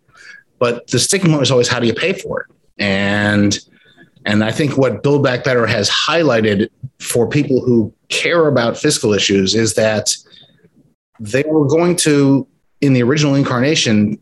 [0.59, 2.47] but the sticking point was always how do you pay for it?
[2.79, 3.59] And
[4.25, 6.69] and I think what Build Back Better has highlighted
[7.01, 10.15] for people who care about fiscal issues is that
[11.19, 12.47] they were going to,
[12.81, 14.19] in the original incarnation,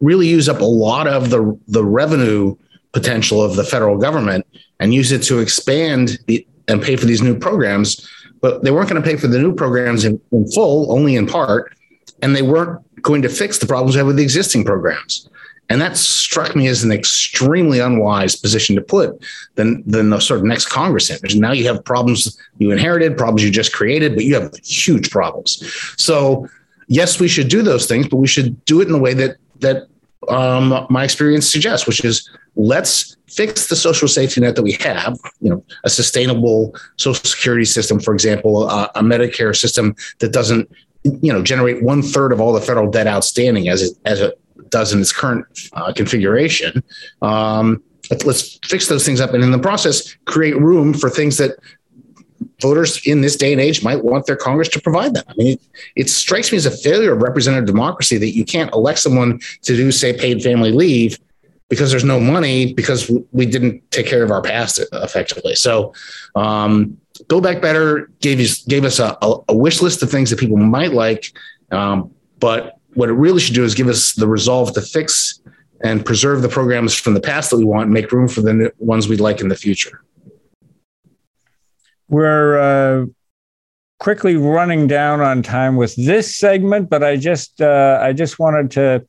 [0.00, 2.56] really use up a lot of the, the revenue
[2.92, 4.46] potential of the federal government
[4.80, 8.08] and use it to expand the, and pay for these new programs.
[8.40, 11.26] But they weren't going to pay for the new programs in, in full, only in
[11.26, 11.74] part.
[12.22, 15.28] And they weren't going to fix the problems we have with the existing programs.
[15.70, 19.22] And that struck me as an extremely unwise position to put
[19.56, 21.40] than, than the sort of next Congress in.
[21.40, 25.62] Now you have problems you inherited, problems you just created, but you have huge problems.
[25.98, 26.48] So
[26.86, 29.36] yes, we should do those things, but we should do it in a way that
[29.60, 29.88] that
[30.28, 35.18] um, my experience suggests, which is let's fix the social safety net that we have.
[35.40, 40.70] You know, a sustainable social security system, for example, uh, a Medicare system that doesn't
[41.04, 44.38] you know generate one third of all the federal debt outstanding as it as it
[44.70, 46.82] does in its current uh, configuration.
[47.22, 47.82] Um,
[48.24, 51.52] let's fix those things up, and in the process, create room for things that
[52.60, 55.24] voters in this day and age might want their Congress to provide them.
[55.28, 55.60] I mean, it,
[55.96, 59.76] it, strikes me as a failure of representative democracy that you can't elect someone to
[59.76, 61.18] do, say, paid family leave
[61.68, 65.54] because there's no money because we didn't take care of our past effectively.
[65.54, 65.92] So,
[66.34, 66.96] um,
[67.28, 70.56] Build Back Better gave us gave us a, a, wish list of things that people
[70.56, 71.32] might like,
[71.72, 75.40] um, but what it really should do is give us the resolve to fix
[75.82, 78.72] and preserve the programs from the past that we want and make room for the
[78.78, 80.02] ones we'd like in the future.
[82.08, 83.06] We're uh,
[83.98, 88.70] quickly running down on time with this segment, but I just uh, I just wanted
[88.72, 89.06] to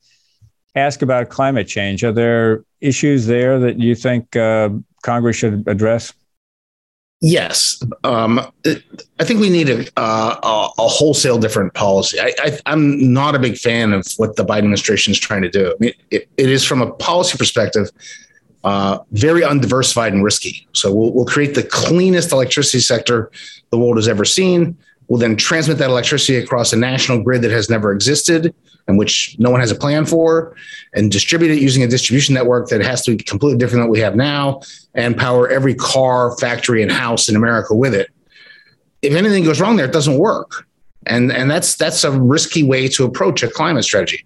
[0.74, 2.04] ask about climate change.
[2.04, 4.70] Are there issues there that you think uh,
[5.02, 6.12] Congress should address?
[7.22, 12.18] Yes, um, I think we need a, uh, a, wholesale different policy.
[12.18, 15.68] I, am not a big fan of what the Biden administration is trying to do.
[15.68, 17.90] I mean, it, it is from a policy perspective
[18.64, 20.66] uh, very undiversified and risky.
[20.72, 23.30] So we'll, we'll create the cleanest electricity sector
[23.70, 24.76] the world has ever seen.
[25.08, 28.54] We'll then transmit that electricity across a national grid that has never existed
[28.90, 30.54] and which no one has a plan for,
[30.92, 33.92] and distribute it using a distribution network that has to be completely different than what
[33.92, 34.60] we have now,
[34.94, 38.10] and power every car, factory, and house in America with it.
[39.00, 40.66] If anything goes wrong there, it doesn't work.
[41.06, 44.24] And, and that's that's a risky way to approach a climate strategy.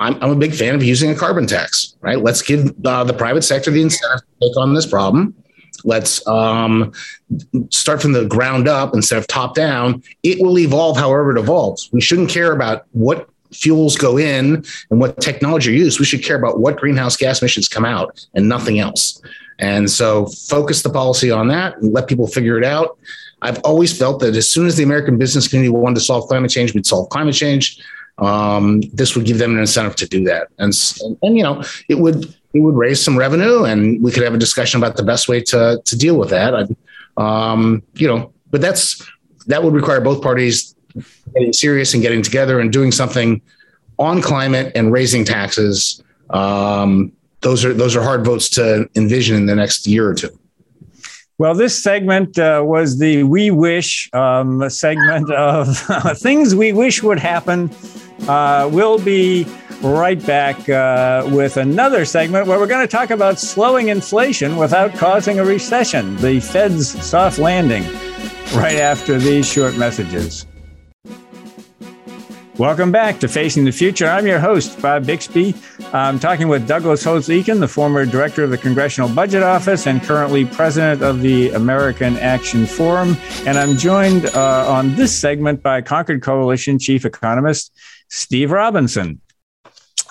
[0.00, 2.18] I'm, I'm a big fan of using a carbon tax, right?
[2.18, 5.34] Let's give uh, the private sector the incentive to take on this problem.
[5.84, 6.92] Let's um,
[7.68, 10.02] start from the ground up instead of top down.
[10.22, 11.90] It will evolve however it evolves.
[11.92, 15.98] We shouldn't care about what fuels go in and what technology are used.
[15.98, 19.20] We should care about what greenhouse gas emissions come out and nothing else.
[19.58, 22.98] And so focus the policy on that and let people figure it out.
[23.42, 26.50] I've always felt that as soon as the American business community wanted to solve climate
[26.50, 27.82] change, we'd solve climate change
[28.20, 30.48] um, this would give them an incentive to do that.
[30.58, 34.22] And, and, and, you know, it would, it would raise some revenue and we could
[34.22, 36.68] have a discussion about the best way to, to deal with that.
[37.16, 39.08] Um, you know, but that's,
[39.46, 40.74] that would require both parties
[41.34, 43.40] getting serious and getting together and doing something
[43.98, 46.02] on climate and raising taxes.
[46.30, 50.36] Um, those are, those are hard votes to envision in the next year or two.
[51.40, 55.78] Well, this segment uh, was the We Wish um, segment of
[56.18, 57.70] things we wish would happen
[58.28, 59.46] uh, we'll be
[59.82, 64.92] right back uh, with another segment where we're going to talk about slowing inflation without
[64.94, 67.84] causing a recession, the Fed's soft landing,
[68.54, 70.46] right after these short messages.
[72.60, 74.06] Welcome back to Facing the Future.
[74.06, 75.54] I'm your host, Bob Bixby.
[75.94, 80.44] I'm talking with Douglas Holtz-Eakin, the former director of the Congressional Budget Office and currently
[80.44, 83.16] president of the American Action Forum.
[83.46, 87.74] And I'm joined uh, on this segment by Concord Coalition chief economist
[88.10, 89.22] Steve Robinson.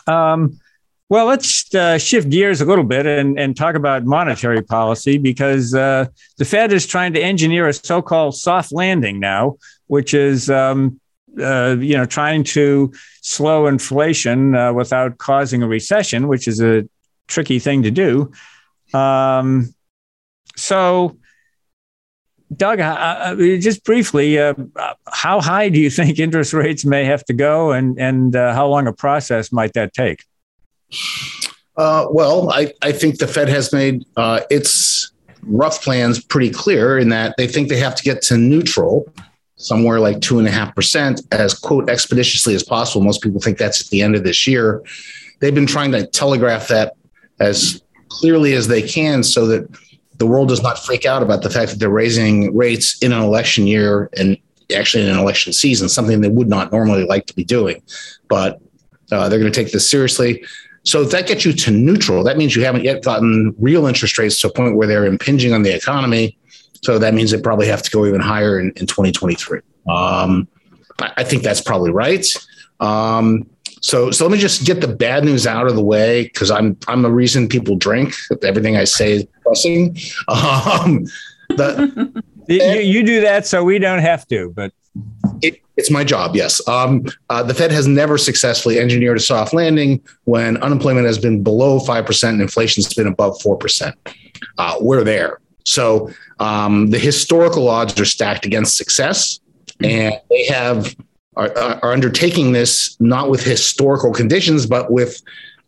[0.07, 0.59] Um,
[1.07, 5.75] well, let's uh, shift gears a little bit and, and talk about monetary policy because
[5.75, 6.07] uh,
[6.39, 10.99] the Fed is trying to engineer a so-called soft landing now, which is um,
[11.39, 16.87] uh, you know trying to slow inflation uh, without causing a recession, which is a
[17.27, 18.31] tricky thing to do.
[18.93, 19.73] Um,
[20.55, 21.17] so
[22.55, 24.55] Doug, uh, just briefly, uh,
[25.07, 28.67] how high do you think interest rates may have to go, and and uh, how
[28.67, 30.23] long a process might that take?
[31.77, 35.11] Uh, well, I, I think the Fed has made uh, its
[35.43, 39.07] rough plans pretty clear in that they think they have to get to neutral,
[39.59, 43.03] somewhere like two and a half percent, as quote expeditiously as possible.
[43.03, 44.81] Most people think that's at the end of this year.
[45.39, 46.95] They've been trying to telegraph that
[47.39, 49.69] as clearly as they can, so that
[50.17, 53.21] the world does not freak out about the fact that they're raising rates in an
[53.21, 54.37] election year and
[54.75, 57.81] actually in an election season, something they would not normally like to be doing.
[58.27, 58.59] But
[59.11, 60.43] uh, they're going to take this seriously.
[60.83, 64.17] So if that gets you to neutral, that means you haven't yet gotten real interest
[64.17, 66.37] rates to a point where they're impinging on the economy.
[66.81, 69.61] So that means they probably have to go even higher in, in 2023.
[69.89, 70.47] Um,
[70.99, 72.25] I think that's probably right.
[72.79, 73.49] Um,
[73.81, 76.77] so, so let me just get the bad news out of the way because I'm
[76.87, 78.13] I'm the reason people drink.
[78.43, 79.97] Everything I say is pressing.
[80.27, 81.05] Um,
[81.49, 84.71] the, you, you, do that so we don't have to, but
[85.41, 86.35] it, it's my job.
[86.35, 91.17] Yes, um, uh, the Fed has never successfully engineered a soft landing when unemployment has
[91.17, 93.95] been below five percent and inflation's been above four percent.
[94.59, 95.39] Uh, we're there.
[95.65, 99.39] So um, the historical odds are stacked against success,
[99.81, 100.95] and they have
[101.35, 105.21] are, are undertaking this not with historical conditions, but with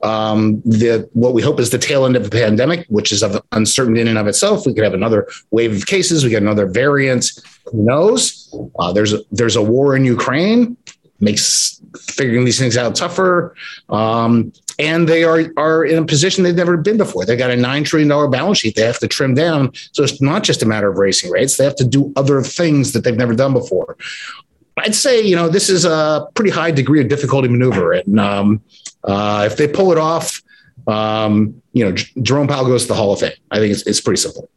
[0.04, 3.42] um, the what we hope is the tail end of the pandemic, which is of
[3.52, 4.66] uncertain in and of itself.
[4.66, 6.24] We could have another wave of cases.
[6.24, 7.32] We get another variant.
[7.72, 8.54] Who knows?
[8.80, 10.78] Uh, there's a, there's a war in Ukraine.
[11.20, 13.56] Makes figuring these things out tougher.
[13.90, 14.52] Um,
[14.82, 17.24] and they are are in a position they've never been before.
[17.26, 18.76] They've got a nine trillion dollar balance sheet.
[18.76, 19.72] They have to trim down.
[19.94, 21.58] So it's not just a matter of raising rates.
[21.58, 23.96] They have to do other things that they've never done before.
[24.78, 28.62] I'd say you know this is a pretty high degree of difficulty maneuver, and um,
[29.04, 30.42] uh, if they pull it off,
[30.88, 33.34] um, you know J- Jerome Powell goes to the Hall of Fame.
[33.52, 34.50] I think it's, it's pretty simple.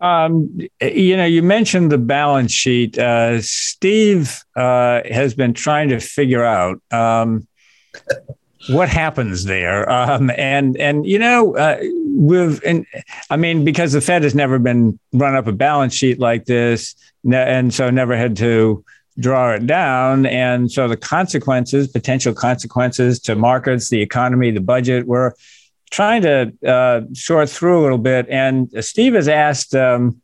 [0.00, 2.96] Um, you know, you mentioned the balance sheet.
[2.96, 7.48] Uh, Steve uh, has been trying to figure out um,
[8.68, 12.86] what happens there, um, and and you know, uh, with and
[13.30, 16.94] I mean, because the Fed has never been run up a balance sheet like this,
[17.30, 18.84] and so never had to
[19.18, 20.26] draw it down.
[20.26, 25.32] And so the consequences, potential consequences to markets, the economy, the budget, we're
[25.90, 28.26] trying to uh, sort through a little bit.
[28.28, 30.20] And Steve has asked um,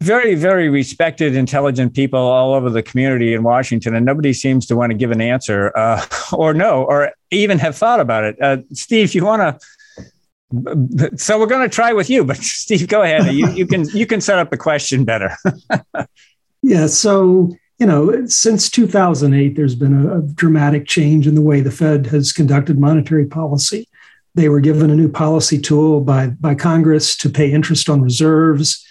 [0.00, 4.76] very, very respected, intelligent people all over the community in Washington, and nobody seems to
[4.76, 8.40] want to give an answer uh, or no, or even have thought about it.
[8.40, 11.16] Uh, Steve, you want to?
[11.16, 13.32] So we're going to try with you, but Steve, go ahead.
[13.32, 15.36] You, you can you can set up the question better.
[16.64, 16.86] Yeah.
[16.86, 21.70] So, you know, since 2008, there's been a, a, dramatic change in the way the
[21.70, 23.86] Fed has conducted monetary policy.
[24.34, 28.82] They were given a new policy tool by, by Congress to pay interest on reserves.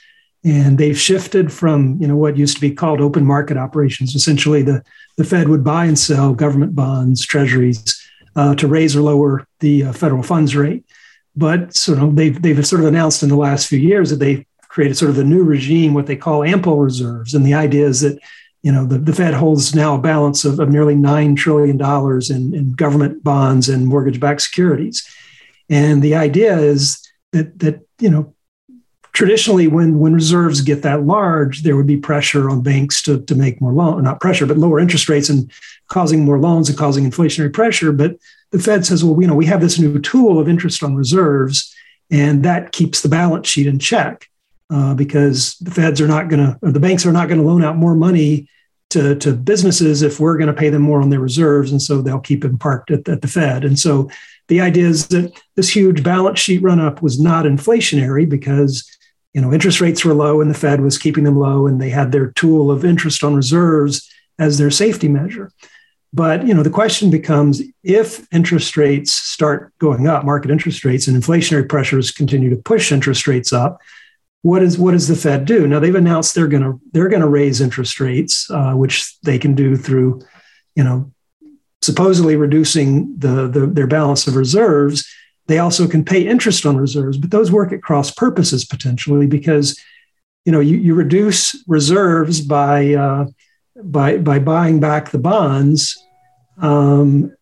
[0.46, 4.14] And they've shifted from, you know, what used to be called open market operations.
[4.14, 4.84] Essentially, the,
[5.18, 8.02] the Fed would buy and sell government bonds, treasuries,
[8.36, 10.86] uh, to raise or lower the uh, federal funds rate.
[11.36, 14.46] But sort of they've, they've sort of announced in the last few years that they've
[14.74, 17.34] created sort of the new regime, what they call ample reserves.
[17.34, 18.20] And the idea is that,
[18.64, 22.54] you know, the, the Fed holds now a balance of, of nearly $9 trillion in,
[22.56, 25.08] in government bonds and mortgage backed securities.
[25.70, 28.33] And the idea is that, that, you know,
[29.14, 33.36] traditionally when, when reserves get that large, there would be pressure on banks to, to
[33.36, 35.52] make more loan, not pressure, but lower interest rates and
[35.88, 37.92] causing more loans and causing inflationary pressure.
[37.92, 38.18] But
[38.52, 41.74] the Fed says, well, you know, we have this new tool of interest on reserves,
[42.10, 44.30] and that keeps the balance sheet in check
[44.72, 47.64] uh, because the feds are not going to, the banks are not going to loan
[47.64, 48.48] out more money
[48.90, 51.72] to, to businesses if we're going to pay them more on their reserves.
[51.72, 53.64] And so they'll keep them parked at, at the Fed.
[53.64, 54.10] And so
[54.48, 58.93] the idea is that this huge balance sheet run up was not inflationary because
[59.34, 61.90] you know interest rates were low and the Fed was keeping them low and they
[61.90, 64.10] had their tool of interest on reserves
[64.40, 65.52] as their safety measure.
[66.14, 71.08] But you know the question becomes if interest rates start going up, market interest rates
[71.08, 73.82] and inflationary pressures continue to push interest rates up,
[74.44, 75.68] what is what does the Fed do?
[75.68, 79.40] Now they've announced they're going to they're going to raise interest rates, uh, which they
[79.40, 80.22] can do through,
[80.76, 81.12] you know,
[81.82, 85.08] supposedly reducing the, the their balance of reserves.
[85.48, 89.80] They also can pay interest on reserves, but those work at cross purposes potentially because,
[90.46, 93.26] you know, you, you reduce reserves by uh,
[93.84, 95.98] by by buying back the bonds,
[96.60, 97.36] um,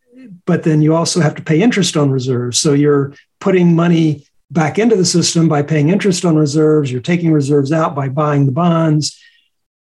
[0.46, 2.60] but then you also have to pay interest on reserves.
[2.60, 6.92] So you're putting money back into the system by paying interest on reserves.
[6.92, 9.20] You're taking reserves out by buying the bonds.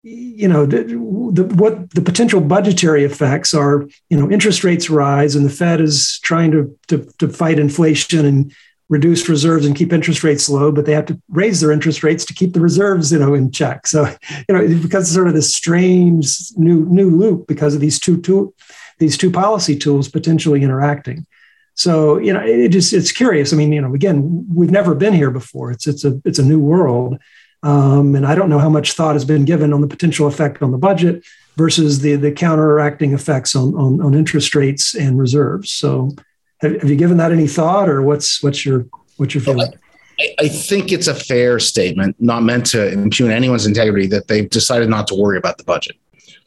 [0.02, 5.34] You know, the, the, what the potential budgetary effects are, you know, interest rates rise
[5.34, 8.52] and the Fed is trying to, to, to fight inflation and
[8.88, 12.24] reduce reserves and keep interest rates low, but they have to raise their interest rates
[12.24, 13.86] to keep the reserves, you know, in check.
[13.86, 14.06] So,
[14.48, 18.54] you know, because sort of this strange new new loop because of these two, two
[18.98, 21.26] these two policy tools potentially interacting.
[21.74, 23.52] So you know, it just it's curious.
[23.52, 25.70] I mean, you know, again, we've never been here before.
[25.70, 27.18] It's it's a it's a new world,
[27.62, 30.62] um, and I don't know how much thought has been given on the potential effect
[30.62, 31.24] on the budget
[31.56, 35.70] versus the the counteracting effects on on, on interest rates and reserves.
[35.70, 36.12] So,
[36.60, 38.86] have, have you given that any thought, or what's what's your
[39.16, 39.72] what's your feeling?
[40.20, 44.48] I, I think it's a fair statement, not meant to impugn anyone's integrity, that they've
[44.48, 45.96] decided not to worry about the budget.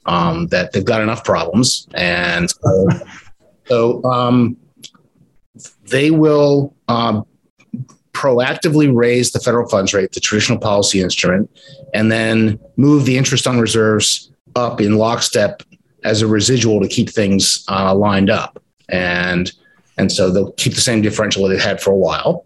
[0.07, 2.89] Um, that they've got enough problems, and so,
[3.67, 4.57] so um,
[5.87, 7.25] they will um,
[8.21, 11.49] proactively raise the federal funds rate, the traditional policy instrument,
[11.95, 15.63] and then move the interest on reserves up in lockstep
[16.03, 18.61] as a residual to keep things uh, lined up.
[18.89, 19.51] And
[19.97, 22.45] and so they'll keep the same differential that they've had for a while.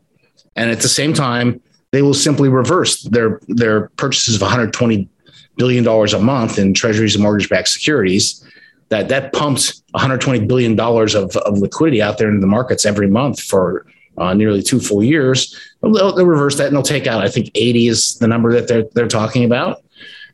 [0.55, 1.61] And at the same time,
[1.91, 5.09] they will simply reverse their their purchases of 120
[5.57, 8.41] billion dollars a month in treasuries and mortgage-backed securities.
[8.89, 13.07] That that pumps 120 billion dollars of, of liquidity out there into the markets every
[13.09, 13.85] month for
[14.17, 15.59] uh, nearly two full years.
[15.81, 17.23] They'll, they'll, reverse that and they'll take out.
[17.23, 19.83] I think 80 is the number that they're they're talking about,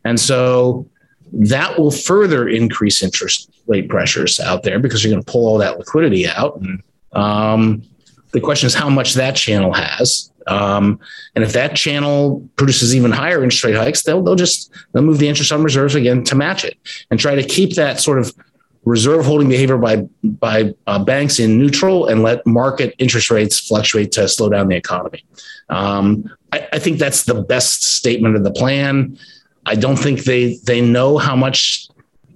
[0.03, 0.87] and so
[1.33, 5.57] that will further increase interest rate pressures out there because you're going to pull all
[5.57, 6.59] that liquidity out.
[6.59, 7.83] And um,
[8.31, 10.31] the question is how much that channel has.
[10.47, 10.99] Um,
[11.35, 15.19] and if that channel produces even higher interest rate hikes, they'll they'll just they'll move
[15.19, 16.77] the interest on reserves again to match it
[17.09, 18.33] and try to keep that sort of
[18.85, 24.11] reserve holding behavior by by uh, banks in neutral and let market interest rates fluctuate
[24.11, 25.23] to slow down the economy.
[25.69, 29.17] Um, I, I, think that's the best statement of the plan.
[29.65, 31.87] I don't think they they know how much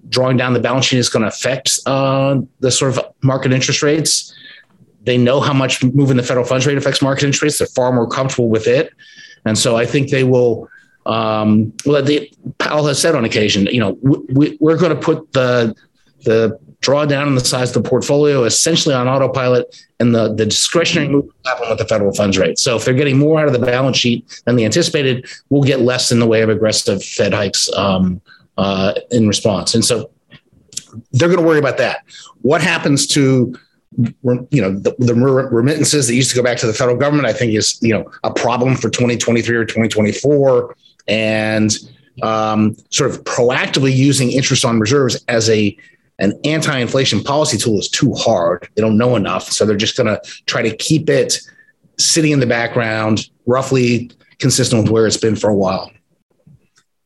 [0.10, 3.82] drawing down the balance sheet is going to affect uh, the sort of market interest
[3.82, 4.34] rates.
[5.04, 7.58] They know how much moving the federal funds rate affects market interest rates.
[7.58, 8.94] They're far more comfortable with it,
[9.46, 10.70] and so I think they will.
[11.08, 15.34] Um, well, the, Powell has said on occasion, you know, we, we're going to put
[15.34, 15.76] the
[16.26, 21.08] the drawdown in the size of the portfolio essentially on autopilot and the, the discretionary
[21.08, 22.60] move happen with the federal funds rate.
[22.60, 25.82] So if they're getting more out of the balance sheet than they anticipated, we'll get
[25.82, 28.22] less in the way of aggressive Fed hikes um,
[28.58, 29.74] uh, in response.
[29.74, 30.12] And so
[31.12, 32.04] they're going to worry about that.
[32.42, 33.58] What happens to
[33.98, 37.28] you know the, the, remittances that used to go back to the federal government?
[37.28, 40.76] I think is you know a problem for 2023 or 2024,
[41.08, 41.78] and
[42.22, 45.78] um, sort of proactively using interest on reserves as a
[46.20, 48.70] an anti-inflation policy tool is too hard.
[48.76, 51.40] They don't know enough, so they're just going to try to keep it
[51.98, 55.92] sitting in the background, roughly consistent with where it's been for a while.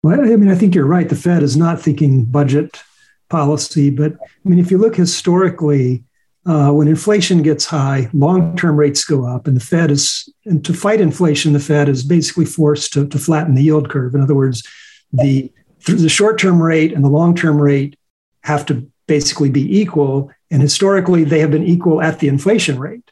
[0.02, 1.10] Well, I mean, I think you're right.
[1.10, 2.82] The Fed is not thinking budget
[3.30, 6.04] policy, but I mean, if you look historically,
[6.46, 10.74] uh, when inflation gets high, long-term rates go up, and the Fed is, and to
[10.74, 14.16] fight inflation, the Fed is basically forced to, to flatten the yield curve.
[14.16, 14.68] In other words,
[15.12, 15.52] the
[15.86, 17.98] the short-term rate and the long-term rate
[18.44, 20.32] have to basically be equal.
[20.50, 23.12] And historically, they have been equal at the inflation rate.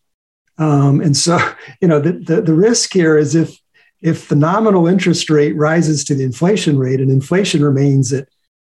[0.57, 1.37] Um, and so,
[1.81, 3.59] you know, the, the, the risk here is if
[3.99, 8.29] if the nominal interest rate rises to the inflation rate and inflation remains at,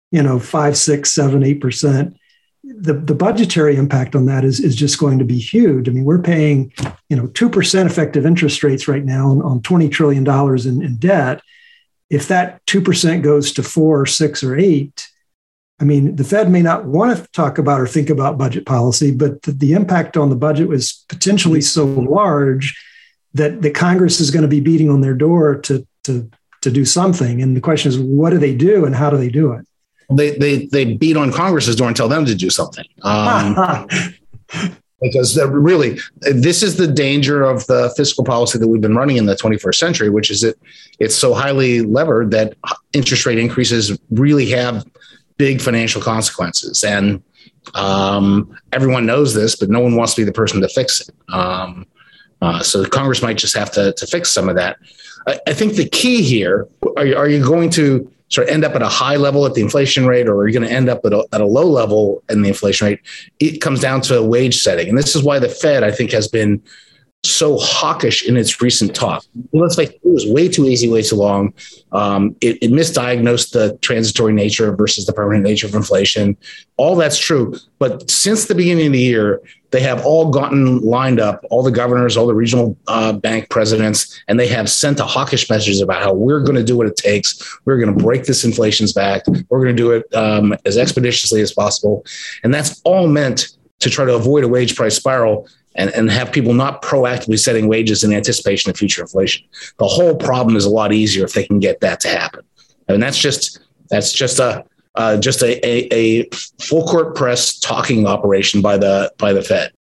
[0.10, 2.16] you know, five, six, seven, eight percent,
[2.64, 5.90] the, the budgetary impact on that is, is just going to be huge.
[5.90, 6.72] I mean, we're paying,
[7.10, 10.26] you know, 2% effective interest rates right now on, on $20 trillion
[10.66, 11.42] in, in debt.
[12.10, 15.10] If that 2% goes to four six or eight,
[15.80, 19.12] I mean, the Fed may not want to talk about or think about budget policy,
[19.12, 22.76] but the, the impact on the budget was potentially so large
[23.36, 26.30] that the Congress is going to be beating on their door to, to,
[26.62, 27.42] to do something.
[27.42, 29.68] And the question is, what do they do and how do they do it?
[30.10, 32.86] They, they, they beat on Congress's door and tell them to do something.
[33.04, 33.88] Um,
[35.02, 39.28] because really, this is the danger of the fiscal policy that we've been running in
[39.28, 40.58] the 21st century, which is that
[41.00, 42.56] it's so highly levered that
[42.94, 44.84] interest rate increases really have
[45.38, 46.84] big financial consequences.
[46.84, 47.24] And
[47.76, 51.16] um, everyone knows this, but no one wants to be the person to fix it.
[51.30, 51.86] Um,
[52.42, 54.78] uh, so Congress might just have to, to fix some of that.
[55.28, 58.66] I, I think the key here are you, are you going to sort of end
[58.66, 60.90] up at a high level at the inflation rate, or are you going to end
[60.90, 63.00] up at a, at a low level in the inflation rate?
[63.40, 64.90] It comes down to wage setting.
[64.90, 66.62] And this is why the Fed, I think, has been
[67.30, 69.24] so hawkish in its recent talk.
[69.54, 71.54] Let's it, it was way too easy, way too long.
[71.92, 76.38] Um, it, it, misdiagnosed the transitory nature versus the permanent nature of inflation.
[76.78, 77.56] All that's true.
[77.80, 81.72] But since the beginning of the year, they have all gotten lined up, all the
[81.72, 86.02] governors, all the regional uh, bank presidents, and they have sent a hawkish message about
[86.02, 87.60] how we're going to do what it takes.
[87.66, 89.24] We're going to break this inflation's back.
[89.50, 92.06] We're going to do it um, as expeditiously as possible.
[92.44, 95.48] And that's all meant to try to avoid a wage price spiral
[95.78, 99.46] and, and have people not proactively setting wages in anticipation of future inflation.
[99.78, 102.42] The whole problem is a lot easier if they can get that to happen.
[102.90, 103.60] I And that's just
[103.90, 104.66] that's just a
[104.96, 109.72] uh, just a, a, a full court press talking operation by the by the Fed.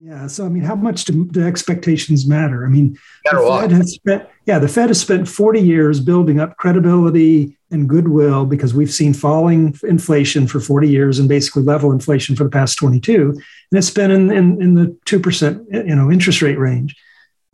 [0.00, 0.26] Yeah.
[0.26, 2.66] So, I mean, how much do the expectations matter?
[2.66, 6.38] I mean, matter the Fed has spent, yeah, the Fed has spent 40 years building
[6.38, 11.92] up credibility and goodwill because we've seen falling inflation for 40 years and basically level
[11.92, 13.30] inflation for the past 22.
[13.30, 13.42] And
[13.72, 16.94] it's been in, in, in the 2%, you know, interest rate range.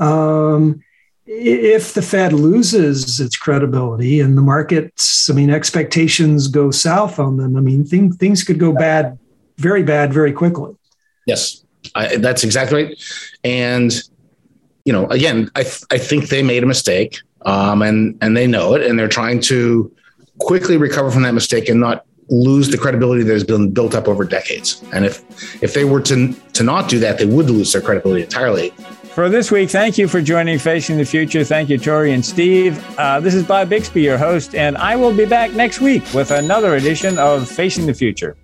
[0.00, 0.82] Um,
[1.26, 7.36] if the Fed loses its credibility and the markets, I mean, expectations go south on
[7.36, 9.16] them, I mean, thing, things could go bad,
[9.58, 10.74] very bad, very quickly.
[11.24, 11.64] Yes.
[11.94, 13.02] I, that's exactly right.
[13.44, 13.92] And
[14.90, 18.48] you know, again, I th- I think they made a mistake, um, and and they
[18.48, 19.88] know it, and they're trying to
[20.38, 24.08] quickly recover from that mistake and not lose the credibility that has been built up
[24.08, 24.82] over decades.
[24.92, 25.22] And if
[25.62, 28.70] if they were to to not do that, they would lose their credibility entirely.
[29.14, 31.44] For this week, thank you for joining Facing the Future.
[31.44, 32.74] Thank you, Tori and Steve.
[32.98, 36.32] Uh, this is Bob Bixby, your host, and I will be back next week with
[36.32, 38.36] another edition of Facing the Future.